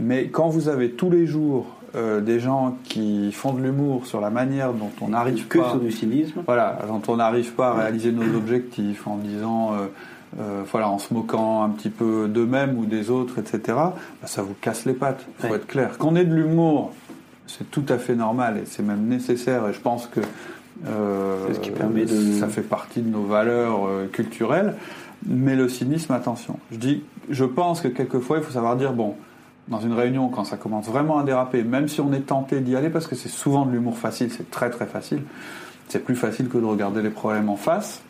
mais 0.00 0.28
quand 0.28 0.48
vous 0.48 0.68
avez 0.70 0.92
tous 0.92 1.10
les 1.10 1.26
jours 1.26 1.66
euh, 1.94 2.20
des 2.20 2.40
gens 2.40 2.78
qui 2.84 3.32
font 3.32 3.52
de 3.52 3.60
l'humour 3.60 4.06
sur 4.06 4.20
la 4.20 4.30
manière 4.30 4.72
dont 4.72 4.90
on 5.02 5.08
n'arrive 5.08 5.46
pas. 5.46 5.58
Que 5.58 5.64
sur 5.70 5.78
du 5.78 5.92
cynisme. 5.92 6.42
Voilà, 6.46 6.78
dont 6.88 7.02
on 7.06 7.16
n'arrive 7.16 7.52
pas 7.52 7.68
à 7.68 7.74
réaliser 7.74 8.12
nos 8.12 8.34
objectifs 8.36 9.06
en 9.06 9.16
disant. 9.16 9.74
Euh, 9.74 9.86
euh, 10.40 10.62
voilà, 10.70 10.88
en 10.88 10.98
se 10.98 11.12
moquant 11.12 11.62
un 11.62 11.68
petit 11.68 11.90
peu 11.90 12.26
d'eux-mêmes 12.26 12.78
ou 12.78 12.86
des 12.86 13.10
autres, 13.10 13.38
etc., 13.38 13.60
bah, 13.66 13.92
ça 14.24 14.40
vous 14.40 14.54
casse 14.58 14.86
les 14.86 14.94
pattes, 14.94 15.26
il 15.28 15.46
faut 15.46 15.54
être 15.54 15.66
clair. 15.66 15.98
Qu'on 15.98 16.16
ait 16.16 16.24
de 16.24 16.34
l'humour, 16.34 16.94
c'est 17.46 17.70
tout 17.70 17.84
à 17.90 17.98
fait 17.98 18.14
normal 18.14 18.56
et 18.56 18.62
c'est 18.64 18.82
même 18.82 19.06
nécessaire 19.08 19.68
et 19.68 19.74
je 19.74 19.80
pense 19.80 20.06
que 20.06 20.22
ce 20.86 21.58
qui 21.58 21.70
permet 21.70 22.06
de... 22.06 22.32
ça 22.40 22.48
fait 22.48 22.62
partie 22.62 23.02
de 23.02 23.10
nos 23.10 23.24
valeurs 23.24 23.86
culturelles. 24.10 24.76
Mais 25.26 25.54
le 25.54 25.68
cynisme, 25.68 26.14
attention. 26.14 26.58
Je 26.70 26.78
dis, 26.78 27.02
je 27.28 27.44
pense 27.44 27.82
que 27.82 27.88
quelquefois 27.88 28.38
il 28.38 28.42
faut 28.42 28.52
savoir 28.52 28.76
dire 28.76 28.94
bon, 28.94 29.16
dans 29.68 29.80
une 29.80 29.92
réunion, 29.92 30.28
quand 30.28 30.44
ça 30.44 30.56
commence 30.56 30.86
vraiment 30.86 31.18
à 31.18 31.24
déraper, 31.24 31.62
même 31.62 31.88
si 31.88 32.00
on 32.00 32.12
est 32.12 32.26
tenté 32.26 32.60
d'y 32.60 32.76
aller, 32.76 32.90
parce 32.90 33.06
que 33.06 33.14
c'est 33.14 33.28
souvent 33.28 33.64
de 33.64 33.72
l'humour 33.72 33.96
facile, 33.96 34.30
c'est 34.30 34.50
très 34.50 34.70
très 34.70 34.86
facile, 34.86 35.22
c'est 35.88 36.04
plus 36.04 36.16
facile 36.16 36.48
que 36.48 36.58
de 36.58 36.64
regarder 36.64 37.02
les 37.02 37.10
problèmes 37.10 37.48
en 37.48 37.56
face, 37.56 38.02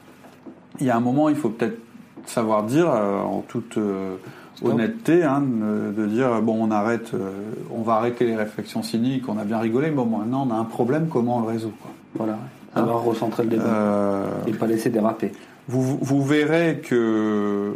il 0.81 0.87
y 0.87 0.91
a 0.91 0.97
un 0.97 1.01
moment, 1.01 1.29
il 1.29 1.37
faut 1.37 1.51
peut-être 1.51 1.79
savoir 2.27 2.63
dire, 2.63 2.91
euh, 2.91 3.21
en 3.21 3.41
toute 3.47 3.77
euh, 3.77 4.17
honnêteté, 4.65 5.25
hein, 5.25 5.43
de, 5.43 6.07
dire, 6.07 6.41
bon, 6.41 6.57
on 6.61 6.71
arrête, 6.71 7.13
euh, 7.15 7.31
on 7.71 7.83
va 7.83 7.95
arrêter 7.95 8.25
les 8.27 8.37
réflexions 8.37 8.83
cyniques, 8.83 9.29
on 9.29 9.39
a 9.39 9.45
bien 9.45 9.59
rigolé, 9.59 9.91
mais 9.91 9.97
bon, 9.97 10.07
maintenant 10.07 10.47
on 10.49 10.55
a 10.55 10.57
un 10.57 10.65
problème, 10.65 11.09
comment 11.09 11.39
on 11.39 11.41
le 11.41 11.49
résout 11.49 11.73
quoi. 11.83 11.91
Voilà, 12.15 12.39
alors 12.75 12.99
hein 12.99 13.03
recentrer 13.05 13.43
le 13.45 13.51
débat 13.51 14.25
et 14.47 14.53
pas 14.53 14.67
laisser 14.67 14.91
déraper. 14.91 15.33
Vous, 15.69 15.99
vous 16.01 16.23
verrez 16.23 16.83
que 16.83 17.75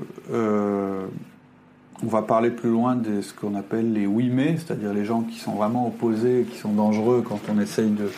on 2.03 2.09
va 2.09 2.23
parler 2.23 2.51
plus 2.51 2.71
loin 2.71 2.97
de 2.97 3.21
ce 3.21 3.33
qu'on 3.33 3.55
appelle 3.55 3.93
les 3.93 4.07
oui 4.07 4.31
mais, 4.33 4.57
c'est-à-dire 4.57 4.93
les 4.93 5.05
gens 5.05 5.23
qui 5.23 5.39
sont 5.39 5.53
vraiment 5.53 5.87
opposés, 5.87 6.47
qui 6.51 6.59
sont 6.59 6.73
dangereux 6.73 7.25
quand 7.27 7.41
on 7.49 7.59
essaye 7.61 7.91
de, 7.91 8.09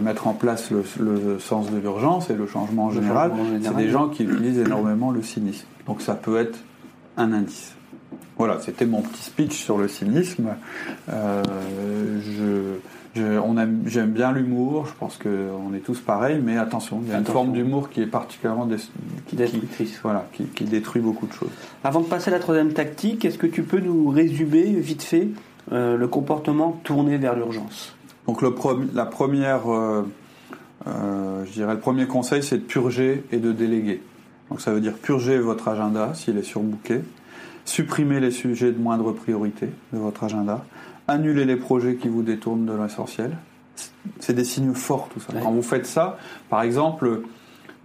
mettre 0.00 0.26
en 0.26 0.32
place 0.32 0.70
le, 0.70 1.38
sens 1.38 1.70
de 1.70 1.78
l'urgence 1.78 2.30
et 2.30 2.34
le 2.34 2.46
changement 2.46 2.86
en 2.86 2.90
général. 2.90 3.32
C'est 3.62 3.76
des 3.76 3.90
gens 3.90 4.08
qui 4.08 4.24
utilisent 4.24 4.58
énormément 4.58 5.10
le 5.10 5.22
cynisme. 5.22 5.66
Donc 5.86 6.02
ça 6.02 6.14
peut 6.14 6.36
être 6.38 6.58
un 7.16 7.32
indice. 7.32 7.76
Voilà, 8.38 8.58
c'était 8.60 8.86
mon 8.86 9.02
petit 9.02 9.22
speech 9.22 9.54
sur 9.54 9.78
le 9.78 9.88
cynisme. 9.88 10.56
Euh, 11.08 11.42
je, 12.20 12.78
j'aime 13.16 14.10
bien 14.10 14.32
l'humour, 14.32 14.86
je 14.86 14.92
pense 14.98 15.16
qu'on 15.16 15.74
est 15.74 15.80
tous 15.84 16.00
pareils, 16.00 16.40
mais 16.42 16.56
attention, 16.56 17.00
il 17.02 17.10
y 17.10 17.14
a 17.14 17.18
une 17.18 17.24
forme 17.24 17.52
d'humour 17.52 17.90
qui 17.90 18.02
est 18.02 18.06
particulièrement 18.06 18.68
qui, 19.26 19.36
destructrice. 19.36 19.98
voilà, 20.02 20.26
qui, 20.32 20.64
détruit 20.64 21.02
beaucoup 21.02 21.26
de 21.26 21.32
choses. 21.32 21.50
Avant 21.84 22.00
de 22.00 22.06
passer 22.06 22.30
à 22.30 22.34
la 22.34 22.40
troisième 22.40 22.72
tactique, 22.72 23.24
est-ce 23.24 23.38
que 23.38 23.46
tu 23.46 23.62
peux 23.62 23.80
nous 23.80 24.08
résumer 24.08 24.64
vite 24.64 25.02
fait 25.02 25.28
euh, 25.72 25.96
le 25.96 26.08
comportement 26.08 26.80
tourné 26.84 27.16
vers 27.16 27.34
l'urgence? 27.34 27.96
Donc 28.26 28.42
le 28.42 28.54
la 28.94 29.06
première, 29.06 29.72
euh, 29.72 30.02
euh, 30.86 31.44
je 31.44 31.52
dirais 31.52 31.74
le 31.74 31.80
premier 31.80 32.06
conseil, 32.06 32.42
c'est 32.42 32.58
de 32.58 32.62
purger 32.62 33.24
et 33.32 33.38
de 33.38 33.52
déléguer. 33.52 34.02
Donc 34.50 34.60
ça 34.60 34.72
veut 34.72 34.80
dire 34.80 34.94
purger 34.94 35.38
votre 35.38 35.68
agenda 35.68 36.12
s'il 36.14 36.36
est 36.38 36.42
surbooké, 36.42 37.00
supprimer 37.64 38.20
les 38.20 38.30
sujets 38.30 38.72
de 38.72 38.78
moindre 38.78 39.12
priorité 39.12 39.68
de 39.92 39.98
votre 39.98 40.24
agenda, 40.24 40.64
annuler 41.08 41.44
les 41.44 41.56
projets 41.56 41.96
qui 41.96 42.08
vous 42.08 42.22
détournent 42.22 42.66
de 42.66 42.72
l'essentiel. 42.72 43.36
C'est 44.20 44.34
des 44.34 44.44
signes 44.44 44.74
forts 44.74 45.08
tout 45.12 45.20
ça. 45.20 45.32
Quand 45.42 45.50
vous 45.50 45.62
faites 45.62 45.86
ça, 45.86 46.18
par 46.48 46.62
exemple, 46.62 47.22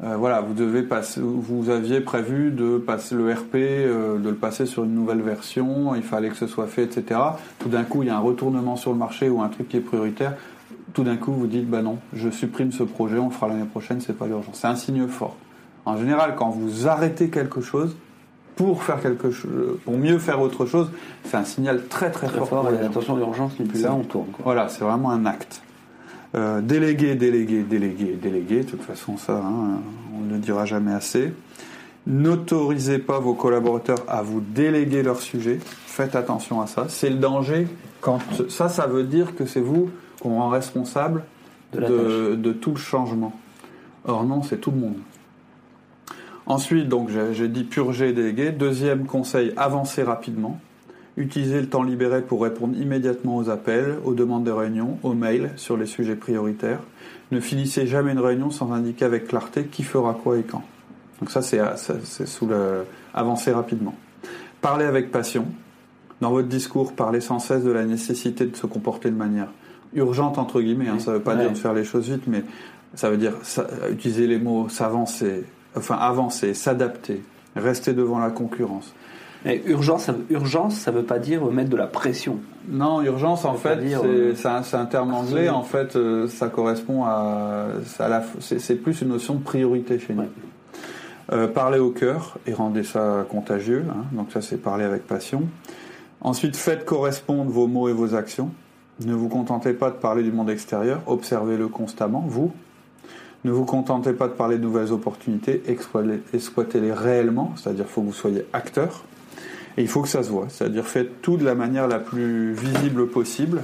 euh, 0.03 0.15
voilà, 0.17 0.41
vous 0.41 0.53
devez 0.53 0.81
passer, 0.81 1.21
vous 1.21 1.69
aviez 1.69 2.01
prévu 2.01 2.49
de 2.51 2.77
passer 2.77 3.13
le 3.13 3.31
RP, 3.31 3.55
euh, 3.55 4.17
de 4.17 4.29
le 4.29 4.35
passer 4.35 4.65
sur 4.65 4.83
une 4.83 4.95
nouvelle 4.95 5.21
version, 5.21 5.93
il 5.95 6.01
fallait 6.01 6.29
que 6.29 6.35
ce 6.35 6.47
soit 6.47 6.67
fait, 6.67 6.83
etc. 6.83 7.19
Tout 7.59 7.69
d'un 7.69 7.83
coup, 7.83 8.01
il 8.01 8.07
y 8.07 8.09
a 8.09 8.15
un 8.15 8.21
retournement 8.21 8.75
sur 8.77 8.91
le 8.91 8.97
marché 8.97 9.29
ou 9.29 9.41
un 9.41 9.49
truc 9.49 9.69
qui 9.69 9.77
est 9.77 9.81
prioritaire. 9.81 10.35
Tout 10.93 11.03
d'un 11.03 11.17
coup, 11.17 11.31
vous 11.33 11.47
dites, 11.47 11.69
bah 11.69 11.81
non, 11.81 11.99
je 12.13 12.29
supprime 12.29 12.71
ce 12.71 12.83
projet, 12.83 13.17
on 13.19 13.27
le 13.27 13.31
fera 13.31 13.47
l'année 13.47 13.65
prochaine, 13.65 14.01
c'est 14.01 14.17
pas 14.17 14.27
l'urgence. 14.27 14.59
C'est 14.59 14.67
un 14.67 14.75
signe 14.75 15.07
fort. 15.07 15.35
En 15.85 15.97
général, 15.97 16.35
quand 16.35 16.49
vous 16.49 16.87
arrêtez 16.87 17.29
quelque 17.29 17.61
chose, 17.61 17.95
pour 18.65 18.83
faire 18.83 19.01
quelque 19.01 19.31
chose, 19.31 19.77
pour 19.83 19.97
mieux 19.97 20.19
faire 20.19 20.39
autre 20.39 20.67
chose, 20.67 20.91
c'est 21.25 21.35
un 21.35 21.43
signal 21.43 21.87
très 21.87 22.11
très, 22.11 22.27
fort. 22.27 22.47
fort 22.47 22.69
et 22.71 22.85
attention, 22.85 23.15
l'urgence 23.15 23.59
n'est 23.59 23.65
plus 23.65 23.81
là, 23.81 23.93
on 23.93 24.03
tourne. 24.03 24.27
Voilà, 24.43 24.69
c'est 24.69 24.83
vraiment 24.83 25.09
un 25.09 25.25
acte. 25.25 25.63
Euh, 26.35 26.61
déléguer, 26.61 27.15
déléguer, 27.15 27.63
déléguer, 27.63 28.13
déléguer. 28.21 28.59
De 28.59 28.69
toute 28.69 28.83
façon, 28.83 29.17
ça, 29.17 29.33
hein, 29.33 29.79
on 30.15 30.21
ne 30.25 30.33
le 30.33 30.37
dira 30.37 30.65
jamais 30.65 30.93
assez. 30.93 31.33
N'autorisez 32.05 32.99
pas 32.99 33.19
vos 33.19 33.33
collaborateurs 33.33 34.03
à 34.07 34.21
vous 34.21 34.41
déléguer 34.41 35.01
leur 35.01 35.19
sujet. 35.19 35.57
Faites 35.87 36.15
attention 36.15 36.61
à 36.61 36.67
ça. 36.67 36.85
C'est 36.87 37.09
le 37.09 37.17
danger. 37.17 37.67
Quand 37.99 38.19
ça, 38.47 38.69
ça 38.69 38.85
veut 38.85 39.03
dire 39.03 39.35
que 39.35 39.47
c'est 39.47 39.59
vous 39.59 39.89
qu'on 40.21 40.35
rend 40.37 40.49
responsable 40.49 41.23
de, 41.73 42.35
de 42.35 42.51
tout 42.53 42.71
le 42.71 42.77
changement. 42.77 43.33
Or 44.05 44.23
non, 44.23 44.43
c'est 44.43 44.57
tout 44.57 44.71
le 44.71 44.77
monde. 44.77 44.97
Ensuite, 46.51 46.89
donc 46.89 47.07
j'ai 47.31 47.47
dit 47.47 47.63
purger 47.63 48.09
et 48.09 48.11
déléguer. 48.11 48.51
Deuxième 48.51 49.05
conseil, 49.05 49.53
avancer 49.55 50.03
rapidement. 50.03 50.59
Utilisez 51.15 51.61
le 51.61 51.69
temps 51.69 51.81
libéré 51.81 52.21
pour 52.21 52.43
répondre 52.43 52.75
immédiatement 52.77 53.37
aux 53.37 53.49
appels, 53.49 53.95
aux 54.03 54.13
demandes 54.13 54.43
de 54.43 54.51
réunion, 54.51 54.97
aux 55.01 55.13
mails 55.13 55.51
sur 55.55 55.77
les 55.77 55.85
sujets 55.85 56.17
prioritaires. 56.17 56.81
Ne 57.31 57.39
finissez 57.39 57.87
jamais 57.87 58.11
une 58.11 58.19
réunion 58.19 58.51
sans 58.51 58.73
indiquer 58.73 59.05
avec 59.05 59.29
clarté 59.29 59.63
qui 59.63 59.83
fera 59.83 60.13
quoi 60.13 60.39
et 60.39 60.43
quand. 60.43 60.63
Donc 61.21 61.31
ça, 61.31 61.41
c'est 61.41 61.61
sous 62.27 62.47
le 62.47 62.83
avancer 63.13 63.53
rapidement. 63.53 63.95
Parlez 64.59 64.83
avec 64.83 65.09
passion. 65.09 65.45
Dans 66.19 66.31
votre 66.31 66.49
discours, 66.49 66.91
parlez 66.91 67.21
sans 67.21 67.39
cesse 67.39 67.63
de 67.63 67.71
la 67.71 67.85
nécessité 67.85 68.45
de 68.45 68.57
se 68.57 68.65
comporter 68.65 69.09
de 69.09 69.15
manière 69.15 69.47
urgente 69.93 70.37
entre 70.37 70.59
guillemets. 70.59 70.89
Hein. 70.89 70.99
ça 70.99 71.11
ne 71.11 71.15
veut 71.15 71.23
pas 71.23 71.37
dire 71.37 71.49
de 71.49 71.57
faire 71.57 71.73
les 71.73 71.85
choses 71.85 72.09
vite, 72.09 72.23
mais 72.27 72.43
ça 72.93 73.09
veut 73.09 73.15
dire 73.15 73.35
utiliser 73.89 74.27
les 74.27 74.37
mots 74.37 74.67
s'avancer, 74.67 75.45
enfin 75.75 75.95
avancer, 75.95 76.53
s'adapter, 76.53 77.21
rester 77.55 77.93
devant 77.93 78.19
la 78.19 78.29
concurrence. 78.29 78.93
Mais 79.43 79.61
urgence, 79.65 80.03
ça, 80.03 80.15
urgence, 80.29 80.75
ça 80.75 80.91
veut 80.91 81.03
pas 81.03 81.17
dire 81.17 81.43
mettre 81.45 81.69
de 81.69 81.75
la 81.75 81.87
pression. 81.87 82.39
Non, 82.69 83.01
urgence, 83.01 83.43
en 83.43 83.55
fait, 83.55 83.79
euh, 83.79 84.35
c'est 84.35 84.77
un, 84.77 84.85
terme 84.85 85.13
anglais. 85.13 85.49
En 85.49 85.63
fait, 85.63 85.95
euh, 85.95 86.27
ça 86.27 86.47
correspond 86.47 87.05
à, 87.05 87.69
c'est 88.39 88.75
plus 88.75 89.01
une 89.01 89.09
notion 89.09 89.33
de 89.35 89.43
priorité 89.43 89.97
chez 89.97 90.13
nous. 90.13 90.25
Euh, 91.31 91.47
parler 91.47 91.79
au 91.79 91.91
cœur 91.91 92.37
et 92.45 92.53
rendez 92.53 92.83
ça 92.83 93.25
contagieux. 93.29 93.85
Hein. 93.89 94.03
donc 94.11 94.31
ça, 94.31 94.41
c'est 94.41 94.57
parler 94.57 94.83
avec 94.83 95.07
passion. 95.07 95.43
Ensuite, 96.19 96.55
faites 96.55 96.85
correspondre 96.85 97.49
vos 97.49 97.67
mots 97.67 97.89
et 97.89 97.93
vos 97.93 98.13
actions. 98.13 98.51
Ne 99.03 99.13
vous 99.13 99.29
contentez 99.29 99.73
pas 99.73 99.89
de 99.89 99.95
parler 99.95 100.21
du 100.21 100.31
monde 100.31 100.51
extérieur, 100.51 101.01
observez-le 101.07 101.67
constamment, 101.67 102.23
vous. 102.27 102.51
Ne 103.43 103.51
vous 103.51 103.65
contentez 103.65 104.13
pas 104.13 104.27
de 104.27 104.33
parler 104.33 104.57
de 104.57 104.63
nouvelles 104.63 104.91
opportunités, 104.91 105.63
exploitez-les 105.67 106.93
réellement, 106.93 107.53
c'est-à-dire 107.55 107.85
qu'il 107.85 107.93
faut 107.93 108.01
que 108.01 108.07
vous 108.07 108.13
soyez 108.13 108.45
acteur. 108.53 109.03
Et 109.77 109.81
il 109.81 109.87
faut 109.87 110.01
que 110.01 110.09
ça 110.09 110.21
se 110.21 110.29
voit, 110.29 110.47
c'est-à-dire 110.49 110.85
faites 110.85 111.21
tout 111.21 111.37
de 111.37 111.45
la 111.45 111.55
manière 111.55 111.87
la 111.87 111.99
plus 111.99 112.53
visible 112.53 113.07
possible 113.07 113.63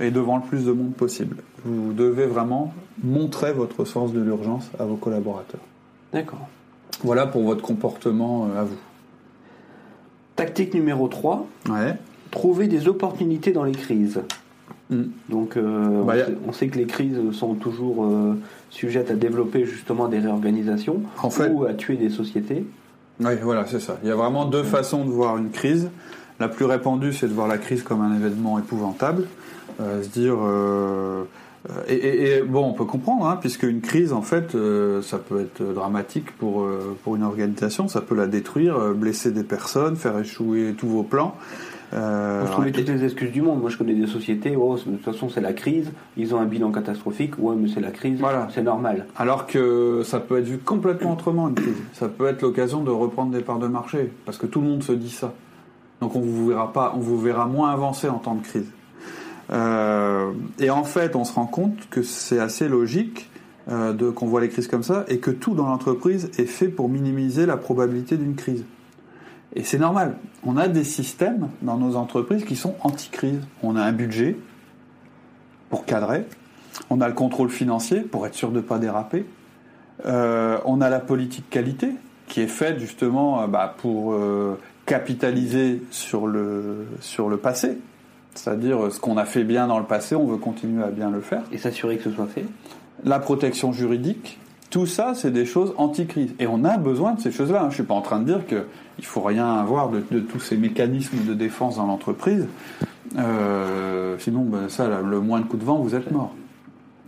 et 0.00 0.10
devant 0.10 0.36
le 0.36 0.42
plus 0.42 0.64
de 0.64 0.72
monde 0.72 0.92
possible. 0.92 1.36
Vous 1.64 1.92
devez 1.92 2.26
vraiment 2.26 2.74
montrer 3.02 3.52
votre 3.52 3.84
sens 3.84 4.12
de 4.12 4.20
l'urgence 4.20 4.70
à 4.78 4.84
vos 4.84 4.96
collaborateurs. 4.96 5.60
D'accord. 6.12 6.48
Voilà 7.02 7.26
pour 7.26 7.42
votre 7.42 7.62
comportement 7.62 8.46
euh, 8.46 8.60
à 8.60 8.64
vous. 8.64 8.76
Tactique 10.34 10.74
numéro 10.74 11.08
3. 11.08 11.46
Ouais. 11.70 11.94
Trouver 12.30 12.68
des 12.68 12.88
opportunités 12.88 13.52
dans 13.52 13.64
les 13.64 13.72
crises. 13.72 14.20
Mm. 14.90 15.02
Donc, 15.28 15.56
euh, 15.56 16.02
bah, 16.02 16.14
on, 16.46 16.52
sait, 16.52 16.68
que 16.68 16.78
les 16.78 16.86
crises 16.86 17.18
sont 17.32 17.54
toujours 17.54 18.04
euh, 18.04 18.34
sujettes 18.76 19.10
à 19.10 19.14
développer 19.14 19.64
justement 19.64 20.08
des 20.08 20.18
réorganisations 20.18 21.02
ou 21.50 21.64
à 21.64 21.74
tuer 21.74 21.96
des 21.96 22.10
sociétés. 22.10 22.64
Oui, 23.20 23.32
voilà, 23.42 23.64
c'est 23.66 23.80
ça. 23.80 23.98
Il 24.02 24.08
y 24.08 24.12
a 24.12 24.16
vraiment 24.16 24.44
deux 24.44 24.62
façons 24.62 25.04
de 25.04 25.10
voir 25.10 25.38
une 25.38 25.50
crise. 25.50 25.88
La 26.38 26.48
plus 26.48 26.66
répandue, 26.66 27.14
c'est 27.14 27.28
de 27.28 27.32
voir 27.32 27.48
la 27.48 27.56
crise 27.56 27.82
comme 27.82 28.02
un 28.02 28.14
événement 28.14 28.58
épouvantable, 28.58 29.26
euh, 29.80 30.02
se 30.02 30.08
dire. 30.08 30.36
Et, 31.88 32.42
bon, 32.46 32.64
on 32.66 32.72
peut 32.74 32.84
comprendre, 32.84 33.26
hein, 33.26 33.38
puisque 33.40 33.64
une 33.64 33.80
crise, 33.80 34.12
en 34.12 34.22
fait, 34.22 34.56
ça 35.02 35.18
peut 35.18 35.40
être 35.40 35.62
dramatique 35.74 36.30
pour, 36.36 36.64
pour 37.02 37.16
une 37.16 37.24
organisation, 37.24 37.88
ça 37.88 38.02
peut 38.02 38.14
la 38.14 38.28
détruire, 38.28 38.78
blesser 38.94 39.32
des 39.32 39.42
personnes, 39.42 39.96
faire 39.96 40.16
échouer 40.18 40.74
tous 40.78 40.86
vos 40.86 41.02
plans. 41.02 41.34
Euh, 41.94 42.42
on 42.44 42.50
trouve 42.50 42.70
toutes 42.72 42.88
les 42.88 43.04
excuses 43.04 43.30
du 43.30 43.42
monde. 43.42 43.60
Moi, 43.60 43.70
je 43.70 43.76
connais 43.76 43.94
des 43.94 44.06
sociétés, 44.06 44.56
oh, 44.56 44.76
de 44.76 44.82
toute 44.82 45.04
façon, 45.04 45.28
c'est 45.28 45.40
la 45.40 45.52
crise, 45.52 45.92
ils 46.16 46.34
ont 46.34 46.40
un 46.40 46.44
bilan 46.44 46.72
catastrophique, 46.72 47.34
ouais, 47.38 47.54
mais 47.56 47.68
c'est 47.68 47.80
la 47.80 47.90
crise, 47.90 48.18
voilà. 48.18 48.48
c'est 48.52 48.62
normal. 48.62 49.06
Alors 49.16 49.46
que 49.46 50.02
ça 50.04 50.18
peut 50.20 50.38
être 50.38 50.46
vu 50.46 50.58
complètement 50.58 51.12
autrement, 51.12 51.48
une 51.48 51.54
crise. 51.54 51.76
Ça 51.92 52.08
peut 52.08 52.26
être 52.26 52.42
l'occasion 52.42 52.82
de 52.82 52.90
reprendre 52.90 53.32
des 53.32 53.42
parts 53.42 53.58
de 53.58 53.68
marché, 53.68 54.12
parce 54.24 54.38
que 54.38 54.46
tout 54.46 54.60
le 54.60 54.68
monde 54.68 54.82
se 54.82 54.92
dit 54.92 55.10
ça. 55.10 55.32
Donc 56.00 56.14
on 56.16 56.20
vous 56.20 56.48
verra 56.48 56.72
pas, 56.72 56.92
on 56.96 57.00
vous 57.00 57.18
verra 57.18 57.46
moins 57.46 57.70
avancer 57.70 58.08
en 58.08 58.18
temps 58.18 58.34
de 58.34 58.42
crise. 58.42 58.70
Euh, 59.52 60.32
et 60.58 60.70
en 60.70 60.84
fait, 60.84 61.14
on 61.14 61.24
se 61.24 61.32
rend 61.32 61.46
compte 61.46 61.88
que 61.88 62.02
c'est 62.02 62.40
assez 62.40 62.68
logique 62.68 63.30
euh, 63.70 63.92
de 63.92 64.10
qu'on 64.10 64.26
voit 64.26 64.40
les 64.40 64.48
crises 64.48 64.68
comme 64.68 64.82
ça, 64.82 65.04
et 65.08 65.18
que 65.18 65.30
tout 65.30 65.54
dans 65.54 65.66
l'entreprise 65.66 66.30
est 66.38 66.46
fait 66.46 66.68
pour 66.68 66.88
minimiser 66.88 67.46
la 67.46 67.56
probabilité 67.56 68.16
d'une 68.16 68.34
crise. 68.34 68.64
Et 69.54 69.62
c'est 69.64 69.78
normal. 69.78 70.16
On 70.44 70.56
a 70.56 70.68
des 70.68 70.84
systèmes 70.84 71.48
dans 71.62 71.76
nos 71.76 71.96
entreprises 71.96 72.44
qui 72.44 72.56
sont 72.56 72.74
anti-crise. 72.82 73.40
On 73.62 73.76
a 73.76 73.82
un 73.82 73.92
budget 73.92 74.36
pour 75.70 75.84
cadrer. 75.84 76.26
On 76.90 77.00
a 77.00 77.08
le 77.08 77.14
contrôle 77.14 77.48
financier 77.48 78.00
pour 78.00 78.26
être 78.26 78.34
sûr 78.34 78.50
de 78.50 78.56
ne 78.56 78.60
pas 78.60 78.78
déraper. 78.78 79.24
Euh, 80.04 80.58
on 80.64 80.80
a 80.80 80.90
la 80.90 81.00
politique 81.00 81.48
qualité 81.48 81.90
qui 82.26 82.40
est 82.40 82.48
faite 82.48 82.78
justement 82.78 83.40
euh, 83.40 83.46
bah, 83.46 83.74
pour 83.78 84.12
euh, 84.12 84.58
capitaliser 84.84 85.82
sur 85.90 86.26
le, 86.26 86.86
sur 87.00 87.28
le 87.28 87.38
passé. 87.38 87.78
C'est-à-dire 88.34 88.92
ce 88.92 89.00
qu'on 89.00 89.16
a 89.16 89.24
fait 89.24 89.44
bien 89.44 89.66
dans 89.66 89.78
le 89.78 89.86
passé, 89.86 90.14
on 90.14 90.26
veut 90.26 90.36
continuer 90.36 90.84
à 90.84 90.90
bien 90.90 91.10
le 91.10 91.22
faire. 91.22 91.42
Et 91.52 91.58
s'assurer 91.58 91.96
que 91.96 92.04
ce 92.04 92.10
soit 92.10 92.26
fait. 92.26 92.44
La 93.04 93.18
protection 93.18 93.72
juridique, 93.72 94.38
tout 94.70 94.86
ça, 94.86 95.14
c'est 95.14 95.30
des 95.30 95.46
choses 95.46 95.74
anti-crise. 95.76 96.34
Et 96.38 96.46
on 96.46 96.64
a 96.64 96.76
besoin 96.76 97.14
de 97.14 97.20
ces 97.20 97.30
choses-là. 97.30 97.60
Hein. 97.60 97.64
Je 97.64 97.68
ne 97.68 97.74
suis 97.74 97.82
pas 97.84 97.94
en 97.94 98.00
train 98.00 98.20
de 98.20 98.24
dire 98.24 98.46
qu'il 98.46 98.58
ne 98.58 99.04
faut 99.04 99.20
rien 99.20 99.54
avoir 99.54 99.90
de, 99.90 100.00
tous 100.20 100.40
ces 100.40 100.56
mécanismes 100.56 101.24
de 101.26 101.34
défense 101.34 101.76
dans 101.76 101.86
l'entreprise. 101.86 102.46
Euh, 103.16 104.16
sinon, 104.18 104.42
ben, 104.42 104.68
ça, 104.68 105.00
le 105.00 105.20
moins 105.20 105.40
de 105.40 105.46
coup 105.46 105.56
de 105.56 105.64
vent, 105.64 105.78
vous 105.78 105.94
êtes 105.94 106.10
mort. 106.10 106.34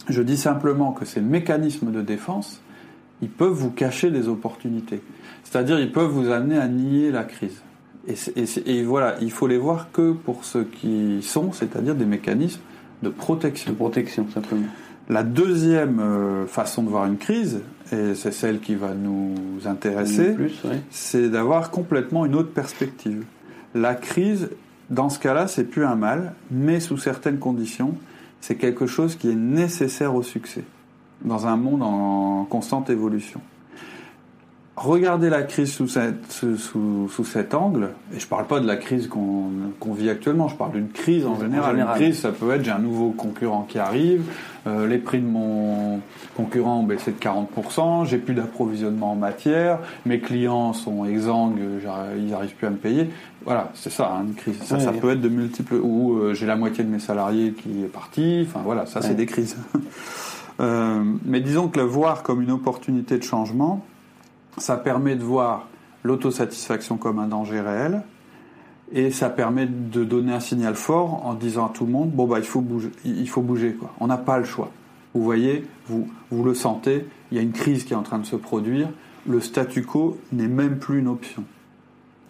Je 0.08 0.22
dis 0.22 0.36
simplement 0.36 0.92
que 0.92 1.04
ces 1.04 1.20
mécanismes 1.20 1.90
de 1.90 2.00
défense, 2.00 2.62
ils 3.20 3.28
peuvent 3.28 3.52
vous 3.52 3.70
cacher 3.70 4.10
des 4.10 4.28
opportunités. 4.28 5.02
C'est-à-dire, 5.42 5.80
ils 5.80 5.92
peuvent 5.92 6.10
vous 6.10 6.30
amener 6.30 6.58
à 6.58 6.68
nier 6.68 7.10
la 7.10 7.24
crise. 7.24 7.62
Et, 8.66 8.82
voilà, 8.84 9.16
il 9.20 9.30
faut 9.30 9.46
les 9.46 9.58
voir 9.58 9.88
que 9.92 10.12
pour 10.12 10.44
ce 10.44 10.58
qui 10.58 11.18
sont, 11.22 11.52
c'est-à-dire 11.52 11.94
des 11.94 12.06
mécanismes 12.06 12.60
de 13.02 13.10
protection. 13.10 13.72
De 13.72 13.76
protection, 13.76 14.26
simplement. 14.32 14.66
La 15.08 15.22
deuxième 15.22 16.00
euh, 16.00 16.46
façon 16.46 16.82
de 16.82 16.90
voir 16.90 17.06
une 17.06 17.16
crise, 17.16 17.62
et 17.92 18.14
c'est 18.14 18.32
celle 18.32 18.60
qui 18.60 18.74
va 18.74 18.92
nous 18.92 19.34
intéresser, 19.64 20.36
c'est 20.90 21.30
d'avoir 21.30 21.70
complètement 21.70 22.26
une 22.26 22.34
autre 22.34 22.52
perspective. 22.52 23.24
La 23.74 23.94
crise, 23.94 24.50
dans 24.90 25.08
ce 25.08 25.18
cas-là, 25.18 25.48
c'est 25.48 25.64
plus 25.64 25.84
un 25.84 25.94
mal, 25.94 26.34
mais 26.50 26.80
sous 26.80 26.98
certaines 26.98 27.38
conditions, 27.38 27.94
c'est 28.40 28.56
quelque 28.56 28.86
chose 28.86 29.16
qui 29.16 29.30
est 29.30 29.34
nécessaire 29.34 30.14
au 30.14 30.22
succès, 30.22 30.64
dans 31.24 31.46
un 31.46 31.56
monde 31.56 31.82
en 31.82 32.44
constante 32.44 32.90
évolution 32.90 33.40
regardez 34.78 35.28
la 35.28 35.42
crise 35.42 35.72
sous, 35.72 35.88
sous, 35.88 37.24
cet 37.24 37.54
angle, 37.54 37.90
et 38.14 38.18
je 38.18 38.24
ne 38.24 38.28
parle 38.28 38.46
pas 38.46 38.60
de 38.60 38.66
la 38.66 38.76
crise 38.76 39.08
qu'on 39.08 39.92
vit 39.92 40.10
actuellement, 40.10 40.48
je 40.48 40.56
parle 40.56 40.72
d'une 40.72 40.88
crise 40.88 41.26
en 41.26 41.38
général. 41.38 41.78
Une 41.78 41.86
crise, 41.86 42.20
ça 42.20 42.30
peut 42.30 42.50
être 42.52 42.64
j'ai 42.64 42.70
un 42.70 42.78
nouveau 42.78 43.10
concurrent 43.10 43.66
qui 43.68 43.78
arrive, 43.78 44.22
euh, 44.66 44.86
les 44.86 44.98
prix 44.98 45.20
de 45.20 45.26
mon 45.26 46.00
concurrent 46.36 46.80
ont 46.80 46.84
baissé 46.84 47.12
de 47.12 47.18
40%, 47.18 48.06
j'ai 48.06 48.18
plus 48.18 48.34
d'approvisionnement 48.34 49.12
en 49.12 49.16
matière, 49.16 49.78
mes 50.06 50.20
clients 50.20 50.72
sont 50.72 51.04
exsangues, 51.04 51.58
ils 52.16 52.26
n'arrivent 52.26 52.54
plus 52.54 52.66
à 52.66 52.70
me 52.70 52.76
payer. 52.76 53.10
Voilà, 53.44 53.70
c'est 53.74 53.90
ça, 53.90 54.12
hein, 54.12 54.24
une 54.26 54.34
crise. 54.34 54.62
Ça, 54.62 54.78
ça 54.78 54.92
peut 54.92 55.10
être 55.10 55.20
de 55.20 55.28
multiples. 55.28 55.76
Ou 55.76 56.18
euh, 56.18 56.34
j'ai 56.34 56.46
la 56.46 56.56
moitié 56.56 56.84
de 56.84 56.90
mes 56.90 56.98
salariés 56.98 57.52
qui 57.52 57.82
est 57.82 57.88
parti. 57.88 58.46
Enfin 58.46 58.60
voilà, 58.64 58.86
ça 58.86 59.00
c'est 59.02 59.14
des 59.14 59.26
crises. 59.26 59.56
Euh, 60.60 61.04
mais 61.24 61.40
disons 61.40 61.68
que 61.68 61.78
le 61.78 61.84
voir 61.84 62.24
comme 62.24 62.42
une 62.42 62.50
opportunité 62.50 63.16
de 63.16 63.22
changement, 63.22 63.84
ça 64.58 64.76
permet 64.76 65.16
de 65.16 65.22
voir 65.22 65.68
l'autosatisfaction 66.04 66.96
comme 66.96 67.18
un 67.18 67.28
danger 67.28 67.60
réel 67.60 68.02
et 68.92 69.10
ça 69.10 69.28
permet 69.28 69.66
de 69.66 70.04
donner 70.04 70.32
un 70.32 70.40
signal 70.40 70.74
fort 70.74 71.26
en 71.26 71.34
disant 71.34 71.66
à 71.66 71.70
tout 71.70 71.84
le 71.84 71.92
monde 71.92 72.10
bon 72.10 72.26
bah 72.26 72.38
il 72.38 72.44
faut 72.44 72.60
bouger, 72.60 72.90
il 73.04 73.28
faut 73.28 73.42
bouger 73.42 73.74
quoi. 73.74 73.92
On 74.00 74.06
n'a 74.06 74.16
pas 74.16 74.38
le 74.38 74.44
choix. 74.44 74.70
Vous 75.14 75.22
voyez, 75.22 75.66
vous 75.86 76.08
vous 76.30 76.44
le 76.44 76.54
sentez, 76.54 77.06
il 77.30 77.36
y 77.36 77.40
a 77.40 77.42
une 77.42 77.52
crise 77.52 77.84
qui 77.84 77.92
est 77.92 77.96
en 77.96 78.02
train 78.02 78.18
de 78.18 78.26
se 78.26 78.36
produire. 78.36 78.88
Le 79.26 79.40
statu 79.40 79.82
quo 79.82 80.18
n'est 80.32 80.48
même 80.48 80.78
plus 80.78 81.00
une 81.00 81.08
option. 81.08 81.44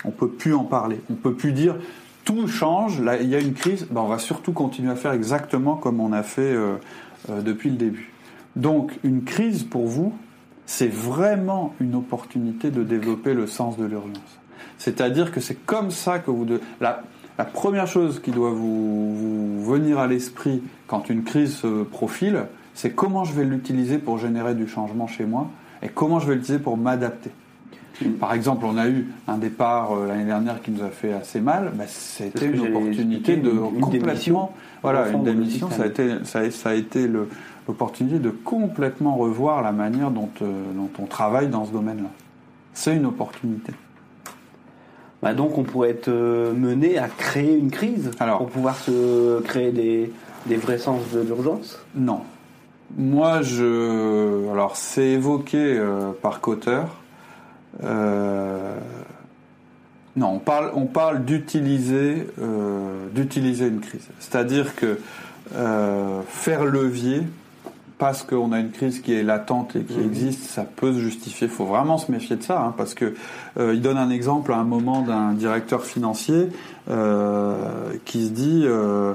On 0.05 0.11
peut 0.11 0.29
plus 0.29 0.55
en 0.55 0.65
parler. 0.65 1.01
On 1.11 1.15
peut 1.15 1.35
plus 1.35 1.53
dire 1.53 1.77
tout 2.25 2.47
change. 2.47 3.01
Là, 3.01 3.21
il 3.21 3.29
y 3.29 3.35
a 3.35 3.41
une 3.41 3.55
crise. 3.55 3.87
Ben, 3.91 4.01
on 4.01 4.09
va 4.09 4.19
surtout 4.19 4.53
continuer 4.53 4.91
à 4.91 4.97
faire 4.97 5.13
exactement 5.13 5.77
comme 5.77 6.01
on 6.01 6.13
a 6.13 6.23
fait 6.23 6.43
euh, 6.43 6.77
euh, 7.31 7.43
depuis 7.43 7.71
le 7.71 7.77
début. 7.77 8.13
Donc 8.57 8.99
une 9.05 9.25
crise 9.25 9.63
pour 9.63 9.87
vous, 9.87 10.13
c'est 10.69 10.93
vraiment 10.93 11.75
une 11.81 11.95
opportunité 11.95 12.71
de 12.71 12.85
développer 12.85 13.33
le 13.33 13.47
sens 13.47 13.79
de 13.79 13.87
l'urgence. 13.87 14.39
C'est-à-dire 14.77 15.33
que 15.33 15.41
c'est 15.41 15.55
comme 15.55 15.91
ça 15.91 16.19
que 16.19 16.31
vous... 16.31 16.47
La, 16.79 17.03
première 17.55 17.87
chose 17.87 18.21
qui 18.21 18.33
doit 18.33 18.51
vous, 18.51 19.65
venir 19.65 19.99
à 19.99 20.07
l'esprit 20.07 20.63
quand 20.87 21.09
une 21.09 21.25
crise 21.25 21.57
se 21.57 21.85
profile, 21.85 22.45
c'est 22.75 22.91
comment 22.91 23.25
je 23.25 23.33
vais 23.33 23.45
l'utiliser 23.45 23.97
pour 23.97 24.19
générer 24.19 24.55
du 24.55 24.69
changement 24.69 25.07
chez 25.07 25.25
moi 25.25 25.49
et 25.83 25.89
comment 25.89 26.21
je 26.21 26.29
vais 26.29 26.35
l'utiliser 26.35 26.63
pour 26.63 26.77
m'adapter. 26.77 27.31
Par 28.21 28.35
exemple, 28.35 28.67
on 28.67 28.77
a 28.77 28.89
eu 28.89 29.09
un 29.27 29.39
départ 29.39 29.93
euh, 29.93 30.07
l'année 30.07 30.27
dernière 30.27 30.61
qui 30.61 30.71
nous 30.71 30.85
a 30.85 30.91
fait 30.91 31.13
assez 31.13 31.41
mal. 31.41 31.73
Bah, 31.75 31.85
c'était 31.89 32.47
une 32.47 32.61
opportunité 32.61 33.37
de 33.37 33.51
complètement, 33.81 34.55
voilà, 34.83 35.09
une 35.09 35.25
démission. 35.25 35.71
Ça 35.71 35.85
a 35.85 35.87
été, 35.87 36.11
ça 36.25 36.69
a 36.69 36.75
été 36.75 37.09
le, 37.09 37.29
l'opportunité 37.69 38.19
de 38.19 38.31
complètement 38.31 39.17
revoir 39.17 39.63
la 39.63 39.73
manière 39.73 40.11
dont, 40.11 40.31
euh, 40.41 40.73
dont 40.75 40.91
on 40.99 41.05
travaille 41.05 41.49
dans 41.49 41.67
ce 41.67 41.71
domaine-là. 41.71 42.09
C'est 42.73 42.97
une 42.97 43.07
opportunité. 43.07 43.73
Bah 45.23 45.35
donc 45.35 45.59
on 45.59 45.65
pourrait 45.65 45.91
être 45.91 46.09
euh, 46.09 46.53
mené 46.55 46.97
à 46.99 47.09
créer 47.09 47.57
une 47.57 47.71
crise 47.71 48.11
Alors, 48.21 48.39
pour 48.39 48.49
pouvoir 48.49 48.77
se 48.77 49.41
créer 49.43 49.71
des, 49.71 50.13
des 50.47 50.57
vrais 50.57 50.79
sens 50.79 51.03
de 51.13 51.21
l'urgence? 51.21 51.79
Non. 51.95 52.23
Moi, 52.97 53.43
je. 53.43 54.51
Alors, 54.51 54.77
c'est 54.77 55.09
évoqué 55.09 55.59
euh, 55.59 56.13
par 56.23 56.41
Cotter. 56.41 56.83
Non, 60.17 60.31
on 60.31 60.39
parle, 60.39 60.73
on 60.75 60.87
parle 60.87 61.25
d'utiliser, 61.25 62.27
d'utiliser 63.13 63.69
une 63.69 63.81
crise. 63.81 64.09
C'est-à-dire 64.19 64.75
que 64.75 64.99
faire 66.27 66.65
levier 66.65 67.23
parce 67.99 68.23
qu'on 68.23 68.53
a 68.53 68.61
une 68.61 68.71
crise 68.71 69.01
qui 69.01 69.13
est 69.13 69.25
latente 69.25 69.75
et 69.77 69.83
qui 69.83 69.99
mhm. 69.99 70.07
existe, 70.07 70.45
ça 70.45 70.65
peut 70.65 70.93
se 70.93 71.01
justifier. 71.01 71.49
Il 71.49 71.53
faut 71.53 71.67
vraiment 71.67 71.99
se 71.99 72.11
méfier 72.11 72.37
de 72.37 72.43
ça, 72.43 72.61
hein, 72.61 72.75
parce 72.77 72.95
que 72.95 73.15
euh, 73.59 73.75
il 73.75 73.83
donne 73.83 73.99
un 73.99 74.11
exemple 74.11 74.53
à 74.53 74.57
un 74.57 74.65
moment 74.65 75.03
d'un 75.03 75.33
directeur 75.33 75.85
financier 75.85 76.49
euh, 76.89 77.57
qui 78.05 78.27
se 78.27 78.31
dit, 78.31 78.63
euh, 78.65 79.15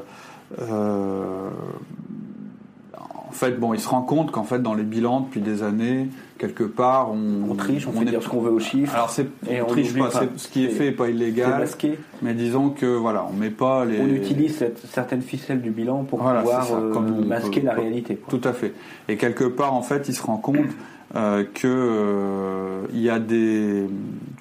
en 3.33 3.35
fait, 3.35 3.59
bon, 3.59 3.73
il 3.73 3.79
se 3.79 3.89
rend 3.89 4.03
compte 4.03 4.29
qu'en 4.29 4.43
fait, 4.43 4.59
dans 4.59 4.75
les 4.75 4.83
bilans 4.83 5.21
depuis 5.21 5.41
des 5.41 5.63
années, 5.63 6.07
quelque 6.37 6.63
part, 6.63 7.11
on, 7.11 7.49
on 7.49 7.55
triche, 7.55 7.87
on, 7.87 7.91
fait 7.91 8.05
dire 8.05 8.21
ce 8.21 8.29
qu'on 8.29 8.41
veut 8.41 8.51
aux 8.51 8.59
chiffres. 8.59 8.93
Alors, 8.93 9.09
c'est, 9.09 9.25
on, 9.49 9.65
triche 9.65 9.97
pas, 9.97 10.11
ce 10.37 10.47
qui 10.49 10.65
est, 10.65 10.69
fait 10.69 10.85
n'est 10.85 10.91
pas 10.91 11.09
illégal. 11.09 11.57
Masqué. 11.57 11.97
Mais 12.21 12.35
disons 12.35 12.69
que 12.69 12.85
voilà, 12.85 13.25
on 13.27 13.33
met 13.33 13.49
pas 13.49 13.85
les. 13.85 13.99
On 13.99 14.07
utilise 14.07 14.57
cette, 14.57 14.77
certaines 14.85 15.23
ficelles 15.23 15.63
du 15.63 15.71
bilan 15.71 16.03
pour 16.03 16.19
pouvoir 16.19 16.67
euh, 16.73 17.25
masquer 17.25 17.61
la 17.61 17.73
réalité. 17.73 18.19
Tout 18.29 18.41
à 18.43 18.53
fait. 18.53 18.75
Et 19.09 19.17
quelque 19.17 19.45
part, 19.45 19.73
en 19.73 19.81
fait, 19.81 20.07
il 20.07 20.13
se 20.13 20.21
rend 20.21 20.37
compte 20.37 20.69
euh, 21.15 21.43
que 21.55 21.67
euh, 21.67 22.81
il 22.93 23.01
y 23.01 23.09
a 23.09 23.17
des, 23.17 23.87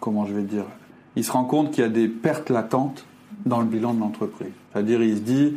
comment 0.00 0.26
je 0.26 0.34
vais 0.34 0.42
dire, 0.42 0.64
il 1.16 1.24
se 1.24 1.32
rend 1.32 1.44
compte 1.44 1.70
qu'il 1.70 1.82
y 1.82 1.86
a 1.86 1.90
des 1.90 2.08
pertes 2.08 2.50
latentes 2.50 3.06
dans 3.46 3.60
le 3.60 3.66
bilan 3.66 3.94
de 3.94 4.00
l'entreprise. 4.00 4.52
C'est-à-dire, 4.70 5.02
il 5.02 5.16
se 5.16 5.22
dit 5.22 5.54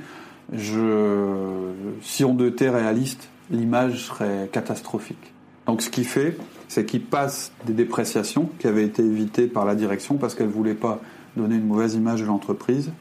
si 0.54 2.24
on 2.24 2.40
était 2.46 2.70
réaliste, 2.70 3.30
l'image 3.50 4.06
serait 4.06 4.50
catastrophique. 4.52 5.34
Donc 5.66 5.82
ce 5.82 5.90
qu'il 5.90 6.06
fait, 6.06 6.38
c'est 6.68 6.86
qu'il 6.86 7.04
passe 7.04 7.52
des 7.66 7.74
dépréciations 7.74 8.50
qui 8.60 8.68
avaient 8.68 8.86
été 8.86 9.04
évitées 9.04 9.48
par 9.48 9.66
la 9.66 9.76
direction 9.76 10.18
parce 10.18 10.36
qu'elle 10.36 10.48
ne 10.48 10.52
voulait 10.52 10.76
pas 10.76 11.00
donner 11.36 11.56
une 11.56 11.68
mauvaise 11.68 11.96
image 11.96 12.22
de 12.22 12.26
l'entreprise. 12.26 12.92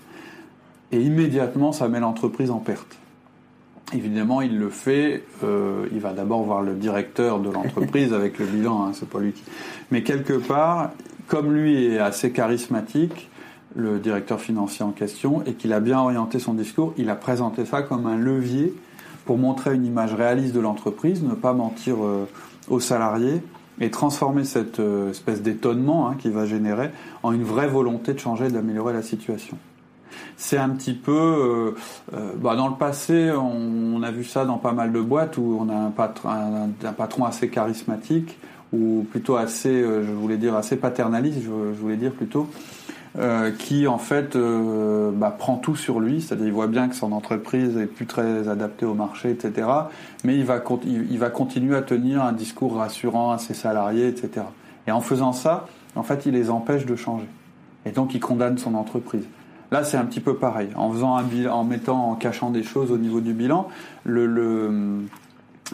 Et 0.93 1.01
immédiatement, 1.01 1.73
ça 1.73 1.89
met 1.89 2.01
l'entreprise 2.01 2.51
en 2.51 2.59
perte. 2.59 2.97
Évidemment, 3.93 4.41
il 4.41 4.59
le 4.59 4.71
fait. 4.71 5.25
Euh, 5.43 5.87
il 5.93 6.01
va 6.01 6.13
d'abord 6.13 6.43
voir 6.43 6.63
le 6.63 6.75
directeur 6.75 7.41
de 7.41 7.51
l'entreprise 7.51 8.13
avec 8.13 8.39
le 8.39 8.47
bilan. 8.47 8.87
Hein, 8.87 8.93
c'est 8.95 9.09
pas 9.09 9.21
lui 9.21 9.33
qui. 9.33 9.43
Mais 9.91 10.03
quelque 10.03 10.35
part, 10.35 10.93
comme 11.27 11.53
lui 11.53 11.87
est 11.87 11.99
assez 11.99 12.33
charismatique, 12.33 13.29
le 13.77 13.99
directeur 13.99 14.41
financier 14.41 14.85
en 14.85 14.91
question, 14.91 15.43
et 15.47 15.55
qu'il 15.55 15.73
a 15.73 15.81
bien 15.81 15.99
orienté 15.99 16.39
son 16.39 16.55
discours, 16.55 16.95
il 16.97 17.11
a 17.11 17.17
présenté 17.17 17.65
ça 17.65 17.83
comme 17.83 18.07
un 18.07 18.17
levier 18.17 18.75
pour 19.25 19.39
montrer 19.39 19.75
une 19.75 19.85
image 19.85 20.15
réaliste 20.15 20.55
de 20.55 20.61
l'entreprise, 20.61 21.23
ne 21.23 21.35
pas 21.35 21.53
mentir 21.53 21.97
euh, 22.05 22.29
aux 22.69 22.81
salariés 22.81 23.43
et 23.81 23.91
transformer 23.91 24.45
cette 24.45 24.81
euh, 24.81 25.11
espèce 25.11 25.43
d'étonnement 25.43 26.09
hein, 26.09 26.17
qu'il 26.19 26.33
va 26.33 26.47
générer 26.47 26.91
en 27.23 27.33
une 27.33 27.43
vraie 27.43 27.67
volonté 27.67 28.13
de 28.13 28.19
changer, 28.19 28.49
d'améliorer 28.49 28.93
la 28.93 29.03
situation. 29.03 29.57
C'est 30.37 30.59
un 30.59 30.69
petit 30.71 30.95
peu, 30.95 31.75
euh, 32.13 32.33
bah 32.37 32.55
dans 32.55 32.69
le 32.69 32.77
passé, 32.77 33.33
on, 33.33 34.03
a 34.03 34.11
vu 34.11 34.25
ça 34.25 34.45
dans 34.45 34.59
pas 34.59 34.73
mal 34.73 34.93
de 34.93 35.01
boîtes 35.01 35.39
où 35.39 35.59
on 35.61 35.69
a 35.69 35.75
un 35.75 36.93
patron 36.93 37.25
assez 37.25 37.49
charismatique 37.49 38.39
ou 38.73 39.07
plutôt 39.11 39.37
assez, 39.37 39.83
je 39.83 40.13
voulais 40.13 40.37
dire 40.37 40.55
assez 40.55 40.77
paternaliste, 40.77 41.41
je 41.43 41.81
voulais 41.81 41.97
dire 41.97 42.13
plutôt, 42.13 42.49
euh, 43.17 43.53
qui 43.53 43.87
en 43.87 43.99
fait 43.99 44.35
euh, 44.35 45.13
bah, 45.13 45.31
prend 45.31 45.57
tout 45.57 45.77
sur 45.77 46.01
lui, 46.01 46.21
c'est-à-dire 46.21 46.47
il 46.47 46.53
voit 46.53 46.67
bien 46.67 46.89
que 46.89 46.97
son 46.97 47.13
entreprise 47.13 47.77
est 47.77 47.87
plus 47.87 48.07
très 48.07 48.49
adaptée 48.49 48.87
au 48.87 48.95
marché, 48.95 49.31
etc. 49.31 49.69
Mais 50.25 50.37
il 50.37 50.45
va, 50.45 50.61
il, 50.85 51.19
va 51.21 51.31
continuer 51.31 51.77
à 51.77 51.83
tenir 51.83 52.25
un 52.25 52.33
discours 52.33 52.75
rassurant 52.77 53.31
à 53.31 53.39
ses 53.39 53.55
salariés, 53.55 54.09
etc. 54.09 54.47
Et 54.89 54.91
en 54.91 55.01
faisant 55.01 55.33
ça, 55.33 55.67
en 55.95 56.03
fait, 56.03 56.27
il 56.27 56.33
les 56.33 56.51
empêche 56.51 56.87
de 56.87 56.97
changer. 56.97 57.29
Et 57.87 57.93
donc, 57.93 58.15
il 58.15 58.21
condamne 58.21 58.59
son 58.59 58.75
entreprise. 58.75 59.27
Là, 59.71 59.85
c'est 59.85 59.97
un 59.97 60.07
petit 60.07 60.21
peu 60.21 60.35
pareil. 60.35 60.71
En 60.75 60.91
faisant 60.91 61.15
un 61.15 61.23
bilan, 61.23 61.55
en 61.55 61.65
mettant, 61.65 62.11
en 62.11 62.15
cachant 62.17 62.51
des 62.51 62.65
choses 62.65 62.91
au 62.91 62.99
niveau 62.99 63.21
du 63.21 63.33
bilan, 63.33 63.69
le, 64.03 64.27
le 64.27 65.03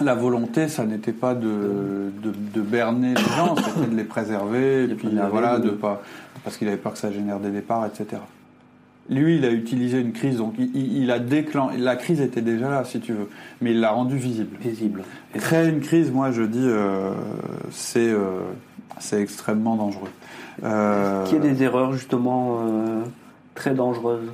la 0.00 0.14
volonté, 0.14 0.68
ça 0.68 0.85
n'était 0.85 1.12
pas 1.12 1.35
de, 1.35 2.12
de, 2.22 2.33
de, 2.55 2.61
berner 2.61 3.14
les 3.14 3.37
gens, 3.37 3.57
c'était 3.57 3.90
de 3.90 3.96
les 3.96 4.05
préserver, 4.05 4.85
et 4.85 4.94
puis 4.94 5.09
voilà, 5.31 5.59
de 5.59 5.70
pas, 5.70 6.00
parce 6.44 6.57
qu'il 6.57 6.68
avait 6.68 6.76
peur 6.76 6.92
que 6.92 6.98
ça 6.98 7.11
génère 7.11 7.40
des 7.40 7.50
départs, 7.50 7.87
etc. 7.87 8.22
Lui, 9.09 9.37
il 9.37 9.44
a 9.44 9.50
utilisé 9.50 9.98
une 9.98 10.12
crise, 10.12 10.37
donc 10.37 10.55
il, 10.57 11.11
a 11.11 11.18
déclenché. 11.18 11.79
La 11.79 11.96
crise 11.96 12.20
était 12.20 12.42
déjà 12.42 12.70
là, 12.70 12.85
si 12.85 13.00
tu 13.00 13.12
veux, 13.12 13.29
mais 13.61 13.72
il 13.72 13.81
l'a 13.81 13.90
rendue 13.90 14.16
visible. 14.16 14.57
Visible. 14.61 15.03
Créer 15.35 15.68
une 15.68 15.81
crise, 15.81 16.12
moi, 16.12 16.31
je 16.31 16.42
dis, 16.42 16.61
euh, 16.62 17.12
c'est 17.70 18.09
euh, 18.09 18.42
c'est 19.00 19.20
extrêmement 19.20 19.76
dangereux. 19.76 20.11
Euh, 20.62 21.24
Qu'il 21.24 21.38
y 21.38 21.40
a 21.40 21.53
des 21.53 21.62
erreurs 21.62 21.92
justement 21.92 22.61
euh, 22.61 23.03
très 23.55 23.74
dangereuses. 23.74 24.31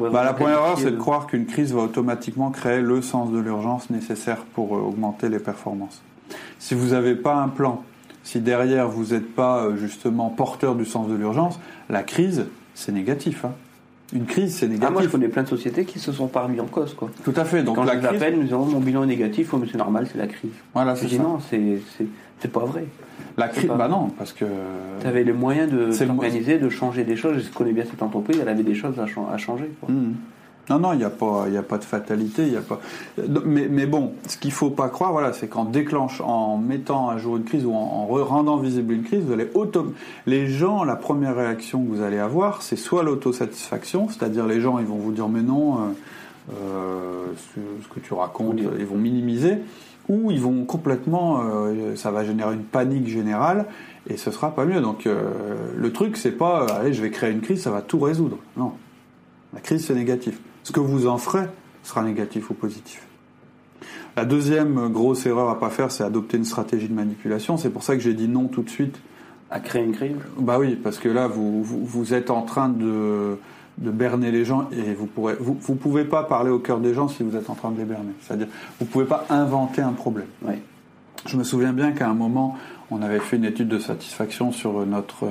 Bah, 0.00 0.24
la 0.24 0.32
première 0.32 0.58
erreur, 0.58 0.78
c'est 0.78 0.90
de 0.90 0.96
croire 0.96 1.28
qu'une 1.28 1.46
crise 1.46 1.72
va 1.72 1.82
automatiquement 1.82 2.50
créer 2.50 2.80
le 2.80 3.00
sens 3.00 3.30
de 3.30 3.38
l'urgence 3.38 3.90
nécessaire 3.90 4.38
pour 4.38 4.72
augmenter 4.72 5.28
les 5.28 5.38
performances. 5.38 6.02
Si 6.58 6.74
vous 6.74 6.88
n'avez 6.88 7.14
pas 7.14 7.36
un 7.36 7.48
plan, 7.48 7.84
si 8.28 8.40
derrière 8.40 8.90
vous 8.90 9.14
n'êtes 9.14 9.34
pas 9.34 9.64
euh, 9.64 9.76
justement 9.78 10.28
porteur 10.28 10.74
du 10.74 10.84
sens 10.84 11.08
de 11.08 11.14
l'urgence, 11.14 11.58
la 11.88 12.02
crise, 12.02 12.44
c'est 12.74 12.92
négatif. 12.92 13.46
Hein. 13.46 13.52
Une 14.12 14.26
crise, 14.26 14.54
c'est 14.54 14.66
négatif. 14.66 14.86
Ah, 14.86 14.90
moi, 14.90 15.02
je 15.02 15.08
connais 15.08 15.28
plein 15.28 15.44
de 15.44 15.48
sociétés 15.48 15.86
qui 15.86 15.98
se 15.98 16.12
sont 16.12 16.26
pas 16.26 16.42
remis 16.42 16.60
en 16.60 16.66
cause, 16.66 16.92
quoi. 16.92 17.08
Tout 17.24 17.32
à 17.34 17.46
fait. 17.46 17.62
Donc, 17.62 17.76
quand 17.76 17.84
la 17.84 17.98
je 17.98 18.06
crise... 18.06 18.34
nous 18.36 18.42
disons 18.42 18.66
mon 18.66 18.80
bilan 18.80 19.04
est 19.04 19.06
négatif, 19.06 19.54
oh, 19.54 19.56
mais 19.56 19.66
c'est 19.72 19.78
normal, 19.78 20.06
c'est 20.12 20.18
la 20.18 20.26
crise. 20.26 20.50
Voilà, 20.74 20.94
c'est 20.94 21.08
ça. 21.08 21.22
Non, 21.22 21.38
c'est 21.40 22.52
pas 22.52 22.66
vrai. 22.66 22.84
La 23.38 23.48
crise, 23.48 23.70
bah 23.70 23.88
non, 23.88 24.10
parce 24.18 24.34
que. 24.34 24.44
Tu 25.00 25.06
avais 25.06 25.24
les 25.24 25.32
moyens 25.32 25.72
de 25.72 25.90
s'organiser, 25.90 26.58
de 26.58 26.68
changer 26.68 27.04
des 27.04 27.16
choses. 27.16 27.42
Je 27.42 27.50
connais 27.50 27.72
bien 27.72 27.84
cette 27.90 28.02
entreprise, 28.02 28.38
elle 28.42 28.48
avait 28.50 28.62
des 28.62 28.74
choses 28.74 28.96
à, 29.00 29.06
changer. 29.38 29.70
Quoi. 29.80 29.88
Mmh. 29.88 30.14
Non, 30.70 30.78
non, 30.78 30.92
il 30.92 30.98
n'y 30.98 31.04
a 31.04 31.10
pas, 31.10 31.46
a 31.46 31.62
pas 31.62 31.78
de 31.78 31.84
fatalité, 31.84 32.46
il 32.46 32.52
y 32.52 32.56
a 32.56 32.60
pas. 32.60 32.80
Mais, 33.46 33.68
mais 33.68 33.86
bon, 33.86 34.12
ce 34.26 34.36
qu'il 34.36 34.52
faut 34.52 34.68
pas 34.68 34.88
croire, 34.88 35.12
voilà, 35.12 35.32
c'est 35.32 35.48
qu'en 35.48 35.64
déclenche, 35.64 36.20
en 36.20 36.58
mettant 36.58 37.08
à 37.08 37.16
jour 37.16 37.38
une 37.38 37.44
crise 37.44 37.64
ou 37.64 37.72
en, 37.72 38.06
rendant 38.06 38.58
visible 38.58 38.92
une 38.92 39.02
crise, 39.02 39.24
vous 39.24 39.32
allez 39.32 39.48
auto. 39.54 39.94
Les 40.26 40.46
gens, 40.46 40.84
la 40.84 40.96
première 40.96 41.36
réaction 41.36 41.82
que 41.82 41.88
vous 41.88 42.02
allez 42.02 42.18
avoir, 42.18 42.60
c'est 42.60 42.76
soit 42.76 43.02
l'autosatisfaction, 43.02 44.08
c'est-à-dire 44.08 44.46
les 44.46 44.60
gens, 44.60 44.78
ils 44.78 44.86
vont 44.86 44.96
vous 44.96 45.12
dire 45.12 45.28
mais 45.28 45.40
non, 45.40 45.78
euh, 45.78 46.52
euh 46.52 47.24
ce, 47.54 47.88
que 47.88 48.00
tu 48.00 48.12
racontes, 48.12 48.58
ils 48.78 48.86
vont 48.86 48.98
minimiser, 48.98 49.58
ou 50.10 50.30
ils 50.30 50.40
vont 50.40 50.64
complètement, 50.64 51.40
euh, 51.40 51.96
ça 51.96 52.10
va 52.10 52.24
générer 52.24 52.54
une 52.54 52.64
panique 52.64 53.08
générale 53.08 53.66
et 54.06 54.18
ce 54.18 54.30
sera 54.30 54.54
pas 54.54 54.66
mieux. 54.66 54.82
Donc 54.82 55.06
le 55.06 55.92
truc, 55.92 56.18
c'est 56.18 56.32
pas, 56.32 56.66
allez, 56.66 56.92
je 56.92 57.00
vais 57.00 57.10
créer 57.10 57.30
une 57.30 57.40
crise, 57.40 57.62
ça 57.62 57.70
va 57.70 57.80
tout 57.80 58.00
résoudre. 58.00 58.36
Non, 58.58 58.72
la 59.54 59.60
crise 59.60 59.86
c'est 59.86 59.94
négatif. 59.94 60.38
Ce 60.68 60.72
que 60.74 60.80
vous 60.80 61.06
en 61.06 61.16
ferez 61.16 61.46
sera 61.82 62.02
négatif 62.02 62.50
ou 62.50 62.52
positif. 62.52 63.00
La 64.18 64.26
deuxième 64.26 64.92
grosse 64.92 65.24
erreur 65.24 65.48
à 65.48 65.58
pas 65.58 65.70
faire, 65.70 65.90
c'est 65.90 66.04
adopter 66.04 66.36
une 66.36 66.44
stratégie 66.44 66.90
de 66.90 66.92
manipulation. 66.92 67.56
C'est 67.56 67.70
pour 67.70 67.82
ça 67.82 67.94
que 67.94 68.02
j'ai 68.02 68.12
dit 68.12 68.28
non 68.28 68.48
tout 68.48 68.60
de 68.60 68.68
suite. 68.68 69.00
À 69.50 69.60
créer 69.60 69.82
une 69.82 69.92
crise? 69.92 70.16
Bah 70.38 70.58
oui, 70.58 70.76
parce 70.76 70.98
que 70.98 71.08
là, 71.08 71.26
vous, 71.26 71.64
vous, 71.64 72.12
êtes 72.12 72.28
en 72.28 72.42
train 72.42 72.68
de, 72.68 73.38
de 73.78 73.90
berner 73.90 74.30
les 74.30 74.44
gens 74.44 74.68
et 74.70 74.92
vous 74.92 75.06
pourrez, 75.06 75.36
vous, 75.40 75.56
vous 75.58 75.74
pouvez 75.74 76.04
pas 76.04 76.24
parler 76.24 76.50
au 76.50 76.58
cœur 76.58 76.80
des 76.80 76.92
gens 76.92 77.08
si 77.08 77.22
vous 77.22 77.34
êtes 77.34 77.48
en 77.48 77.54
train 77.54 77.70
de 77.70 77.78
les 77.78 77.86
berner. 77.86 78.12
C'est-à-dire, 78.20 78.48
vous 78.78 78.84
pouvez 78.84 79.06
pas 79.06 79.24
inventer 79.30 79.80
un 79.80 79.92
problème. 79.92 80.28
Oui. 80.42 80.56
Je 81.24 81.38
me 81.38 81.44
souviens 81.44 81.72
bien 81.72 81.92
qu'à 81.92 82.10
un 82.10 82.14
moment, 82.14 82.58
on 82.90 83.00
avait 83.00 83.20
fait 83.20 83.36
une 83.36 83.46
étude 83.46 83.68
de 83.68 83.78
satisfaction 83.78 84.52
sur 84.52 84.84
notre 84.84 85.24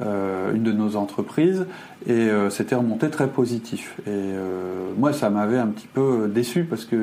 euh, 0.00 0.54
une 0.54 0.62
de 0.62 0.72
nos 0.72 0.96
entreprises 0.96 1.66
et 2.06 2.12
euh, 2.12 2.48
c'était 2.48 2.74
remonté 2.74 3.10
très 3.10 3.28
positif. 3.28 3.94
Et 4.06 4.10
euh, 4.10 4.88
moi, 4.96 5.12
ça 5.12 5.28
m'avait 5.28 5.58
un 5.58 5.66
petit 5.66 5.86
peu 5.86 6.30
déçu 6.32 6.64
parce 6.64 6.86
que 6.86 6.96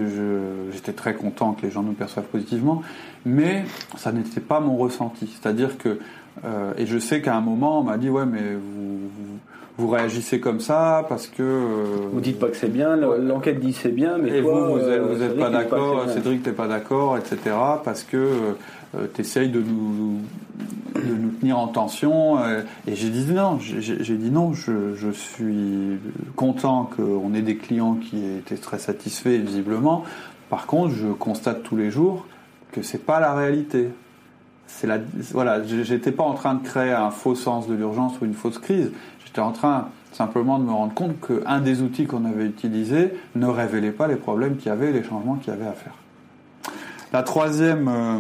j'étais 0.74 0.94
très 0.94 1.14
content 1.14 1.54
que 1.54 1.62
les 1.68 1.72
gens 1.72 1.84
nous 1.84 1.94
perçoivent 1.94 2.26
positivement, 2.26 2.82
mais 3.28 3.64
ça 3.96 4.12
n'était 4.12 4.42
pas 4.42 4.60
mon 4.60 4.76
ressenti. 4.76 5.30
C'est-à-dire 5.40 5.78
que, 5.78 6.00
et 6.78 6.88
je 6.88 6.98
sais 6.98 7.22
qu'à 7.22 7.36
un 7.36 7.42
moment, 7.42 7.80
on 7.80 7.84
m'a 7.84 7.98
dit 7.98 8.10
ouais, 8.10 8.26
mais 8.26 8.56
vous, 8.56 8.98
vous, 9.78 9.88
réagissez 9.88 10.40
comme 10.40 10.60
ça 10.60 11.06
parce 11.10 11.28
que 11.28 11.44
vous 12.12 12.22
dites 12.22 12.40
pas 12.40 12.48
que 12.48 12.58
c'est 12.58 12.74
bien. 12.74 12.96
L'enquête 12.96 13.60
dit 13.60 13.74
c'est 13.74 13.90
bien, 13.90 14.18
mais 14.18 14.30
et 14.30 14.42
vous, 14.42 14.50
vous 14.50 15.16
n'êtes 15.16 15.38
pas 15.38 15.52
d'accord. 15.52 16.10
Cédric, 16.10 16.42
t'es 16.42 16.54
pas 16.54 16.68
d'accord, 16.68 17.18
etc. 17.18 17.56
Parce 17.84 18.04
que 18.04 18.56
euh, 18.96 19.08
t'essayes 19.08 19.50
de 19.50 19.62
nous, 19.62 20.20
de 20.96 21.14
nous 21.14 21.30
tenir 21.32 21.60
en 21.60 21.68
tension. 21.68 22.40
Euh, 22.40 22.62
et 22.88 22.96
j'ai 22.96 23.10
dit 23.10 23.26
non, 23.32 23.60
j'ai 23.60 24.18
dit 24.18 24.32
non, 24.32 24.54
je, 24.54 24.96
je 24.96 25.10
suis 25.12 26.00
content 26.36 26.90
qu'on 26.96 27.34
ait 27.34 27.42
des 27.42 27.58
clients 27.58 27.96
qui 27.96 28.26
étaient 28.26 28.58
très 28.58 28.80
satisfaits 28.80 29.38
visiblement. 29.38 30.04
Par 30.50 30.66
contre, 30.66 30.96
je 30.96 31.08
constate 31.08 31.64
tous 31.64 31.78
les 31.78 31.92
jours 31.92 32.26
que 32.72 32.82
c'est 32.82 33.06
pas 33.06 33.20
la 33.20 33.34
réalité. 33.34 33.90
C'est 34.68 34.88
la, 34.88 35.00
voilà, 35.32 35.64
j'étais 35.64 36.12
pas 36.12 36.24
en 36.24 36.34
train 36.34 36.56
de 36.56 36.64
créer 36.64 36.92
un 36.92 37.10
faux 37.10 37.36
sens 37.36 37.68
de 37.68 37.74
l'urgence 37.74 38.20
ou 38.22 38.26
une 38.26 38.34
fausse 38.34 38.60
crise. 38.60 38.92
J'étais 39.26 39.42
en 39.42 39.52
train 39.52 39.90
simplement 40.12 40.58
de 40.60 40.64
me 40.64 40.72
rendre 40.72 40.94
compte 40.94 41.16
qu'un 41.20 41.62
des 41.62 41.82
outils 41.82 42.06
qu'on 42.06 42.26
avait 42.26 42.46
utilisé 42.46 43.14
ne 43.36 43.48
révélait 43.48 43.92
pas 43.92 44.08
les 44.08 44.16
problèmes 44.16 44.58
qu'il 44.58 44.68
y 44.68 44.72
avait, 44.72 44.92
les 44.92 45.04
changements 45.04 45.36
qu'il 45.36 45.54
y 45.54 45.56
avait 45.56 45.68
à 45.68 45.74
faire. 45.74 45.94
La 47.14 47.24
troisième 47.24 47.88
euh, 47.88 48.20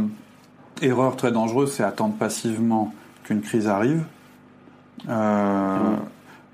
erreur 0.81 1.15
très 1.15 1.31
dangereuse, 1.31 1.71
c'est 1.71 1.83
attendre 1.83 2.15
passivement 2.15 2.93
qu'une 3.23 3.41
crise 3.41 3.67
arrive. 3.67 4.03
Euh, 5.07 5.95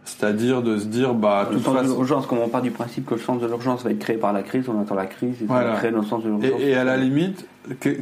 c'est-à-dire 0.05 0.61
de 0.61 0.77
se 0.77 0.85
dire, 0.85 1.13
bah, 1.15 1.49
le 1.51 1.59
sens 1.59 1.81
de 1.81 1.88
l'urgence, 1.88 2.27
comme 2.27 2.38
on 2.38 2.47
part 2.47 2.61
du 2.61 2.71
principe 2.71 3.07
que 3.07 3.15
le 3.15 3.19
sens 3.19 3.41
de 3.41 3.47
l'urgence 3.47 3.83
va 3.83 3.89
être 3.89 3.99
créé 3.99 4.17
par 4.17 4.33
la 4.33 4.43
crise, 4.43 4.69
on 4.69 4.79
attend 4.79 4.95
la 4.95 5.07
crise 5.07 5.41
et 5.41 5.45
voilà. 5.45 5.73
crée 5.73 5.89
le 5.89 6.03
sens 6.03 6.23
de 6.23 6.29
l'urgence. 6.29 6.61
Et, 6.61 6.75
à 6.75 6.83
la 6.83 6.95
limite, 6.95 7.47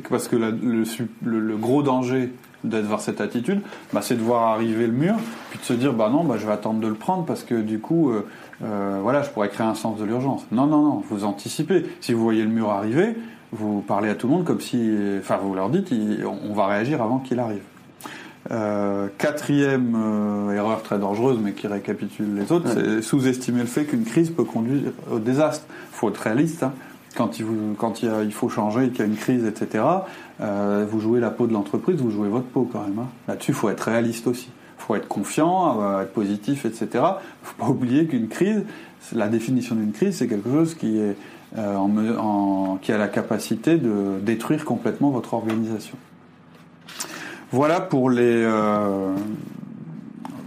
parce 0.09 0.27
que 0.27 0.35
le, 0.35 0.83
le, 1.23 1.55
gros 1.55 1.81
danger 1.81 2.33
d'être 2.65 2.85
vers 2.85 2.99
cette 2.99 3.21
attitude, 3.21 3.61
bah, 3.93 4.01
c'est 4.01 4.15
de 4.15 4.21
voir 4.21 4.49
arriver 4.49 4.85
le 4.85 4.93
mur, 4.93 5.15
puis 5.49 5.59
de 5.59 5.63
se 5.63 5.73
dire 5.73 5.93
bah 5.93 6.09
non, 6.09 6.25
bah, 6.25 6.35
je 6.37 6.45
vais 6.45 6.51
attendre 6.51 6.81
de 6.81 6.87
le 6.87 6.93
prendre 6.93 7.25
parce 7.25 7.43
que 7.43 7.55
du 7.55 7.79
coup, 7.79 8.11
euh, 8.11 8.27
euh, 8.63 8.99
voilà, 9.01 9.21
je 9.21 9.29
pourrais 9.29 9.49
créer 9.49 9.65
un 9.65 9.75
sens 9.75 9.97
de 9.97 10.03
l'urgence. 10.03 10.45
Non, 10.51 10.65
non, 10.65 10.81
non, 10.81 11.03
vous 11.09 11.23
anticipez. 11.23 11.85
Si 12.01 12.13
vous 12.13 12.23
voyez 12.23 12.43
le 12.43 12.49
mur 12.49 12.69
arriver, 12.69 13.15
vous 13.53 13.81
parlez 13.81 14.09
à 14.09 14.15
tout 14.15 14.27
le 14.27 14.33
monde 14.33 14.43
comme 14.43 14.61
si, 14.61 14.91
enfin, 15.19 15.37
vous 15.37 15.53
leur 15.53 15.69
dites, 15.69 15.93
on 16.49 16.53
va 16.53 16.67
réagir 16.67 17.01
avant 17.01 17.19
qu'il 17.19 17.39
arrive. 17.39 17.61
Euh, 18.51 19.07
quatrième 19.17 19.95
euh, 19.95 20.51
erreur 20.51 20.83
très 20.83 20.99
dangereuse, 20.99 21.39
mais 21.41 21.53
qui 21.53 21.67
récapitule 21.67 22.35
les 22.35 22.51
autres, 22.51 22.67
c'est 22.73 23.01
sous-estimer 23.01 23.61
le 23.61 23.67
fait 23.67 23.85
qu'une 23.85 24.03
crise 24.03 24.31
peut 24.31 24.43
conduire 24.43 24.91
au 25.09 25.19
désastre. 25.19 25.65
Il 25.69 25.95
faut 25.95 26.09
être 26.09 26.17
réaliste. 26.17 26.63
Hein. 26.63 26.73
Quand, 27.15 27.39
il, 27.39 27.45
quand 27.77 28.01
il, 28.01 28.11
il, 28.25 28.33
faut 28.33 28.49
changer, 28.49 28.89
qu'il 28.89 28.99
y 28.99 29.01
a 29.03 29.05
une 29.05 29.15
crise, 29.15 29.45
etc., 29.45 29.83
euh, 30.41 30.85
vous 30.89 30.99
jouez 30.99 31.19
la 31.19 31.29
peau 31.29 31.47
de 31.47 31.53
l'entreprise, 31.53 31.97
vous 32.01 32.09
jouez 32.09 32.27
votre 32.27 32.47
peau 32.47 32.67
quand 32.71 32.81
même. 32.81 32.99
Hein. 32.99 33.07
Là-dessus, 33.27 33.51
il 33.51 33.55
faut 33.55 33.69
être 33.69 33.81
réaliste 33.81 34.27
aussi. 34.27 34.49
Il 34.79 34.85
faut 34.85 34.95
être 34.95 35.07
confiant, 35.07 36.01
être 36.01 36.11
positif, 36.11 36.65
etc. 36.65 36.87
Il 36.91 36.97
ne 36.97 37.03
faut 37.43 37.55
pas 37.57 37.69
oublier 37.69 38.07
qu'une 38.07 38.27
crise, 38.27 38.63
la 39.13 39.29
définition 39.29 39.75
d'une 39.75 39.93
crise, 39.93 40.17
c'est 40.17 40.27
quelque 40.27 40.49
chose 40.49 40.75
qui, 40.75 40.97
est, 40.97 41.15
en, 41.57 42.77
qui 42.81 42.91
a 42.91 42.97
la 42.97 43.07
capacité 43.07 43.77
de 43.77 44.19
détruire 44.21 44.65
complètement 44.65 45.09
votre 45.11 45.33
organisation. 45.33 45.97
Voilà 47.53 47.81
pour 47.81 48.09
les, 48.09 48.23
euh, 48.23 49.15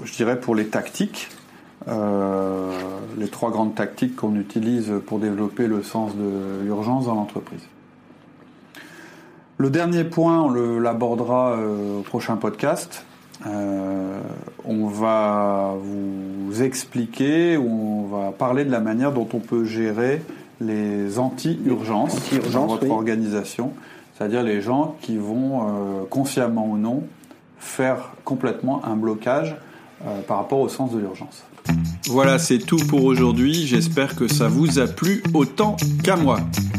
je 0.02 0.12
dirais 0.12 0.40
pour 0.40 0.56
les 0.56 0.66
tactiques, 0.66 1.28
euh, 1.86 2.72
les 3.16 3.28
trois 3.28 3.52
grandes 3.52 3.76
tactiques 3.76 4.16
qu'on 4.16 4.34
utilise 4.34 4.92
pour 5.06 5.20
développer 5.20 5.68
le 5.68 5.84
sens 5.84 6.16
de 6.16 6.64
l'urgence 6.64 7.06
dans 7.06 7.14
l'entreprise. 7.14 7.62
Le 9.58 9.70
dernier 9.70 10.02
point, 10.02 10.40
on 10.42 10.80
l'abordera 10.80 11.52
euh, 11.52 12.00
au 12.00 12.02
prochain 12.02 12.34
podcast. 12.34 13.04
on 13.44 14.88
va 14.88 15.76
vous 15.80 16.60
expliquer, 16.60 17.56
on 17.56 18.08
va 18.08 18.32
parler 18.32 18.64
de 18.64 18.72
la 18.72 18.80
manière 18.80 19.12
dont 19.12 19.28
on 19.32 19.38
peut 19.38 19.62
gérer 19.62 20.22
les 20.60 21.18
anti-urgences 21.18 22.16
dans 22.52 22.66
votre 22.66 22.90
organisation 22.90 23.72
c'est-à-dire 24.16 24.42
les 24.42 24.62
gens 24.62 24.96
qui 25.02 25.16
vont, 25.16 25.62
euh, 25.62 26.04
consciemment 26.08 26.66
ou 26.66 26.78
non, 26.78 27.02
faire 27.58 28.12
complètement 28.24 28.84
un 28.84 28.96
blocage 28.96 29.56
euh, 30.06 30.20
par 30.26 30.38
rapport 30.38 30.60
au 30.60 30.68
sens 30.68 30.92
de 30.92 30.98
l'urgence. 30.98 31.44
Voilà, 32.08 32.38
c'est 32.38 32.58
tout 32.58 32.78
pour 32.88 33.04
aujourd'hui. 33.04 33.66
J'espère 33.66 34.14
que 34.14 34.28
ça 34.28 34.48
vous 34.48 34.78
a 34.78 34.86
plu 34.86 35.22
autant 35.34 35.76
qu'à 36.02 36.16
moi. 36.16 36.38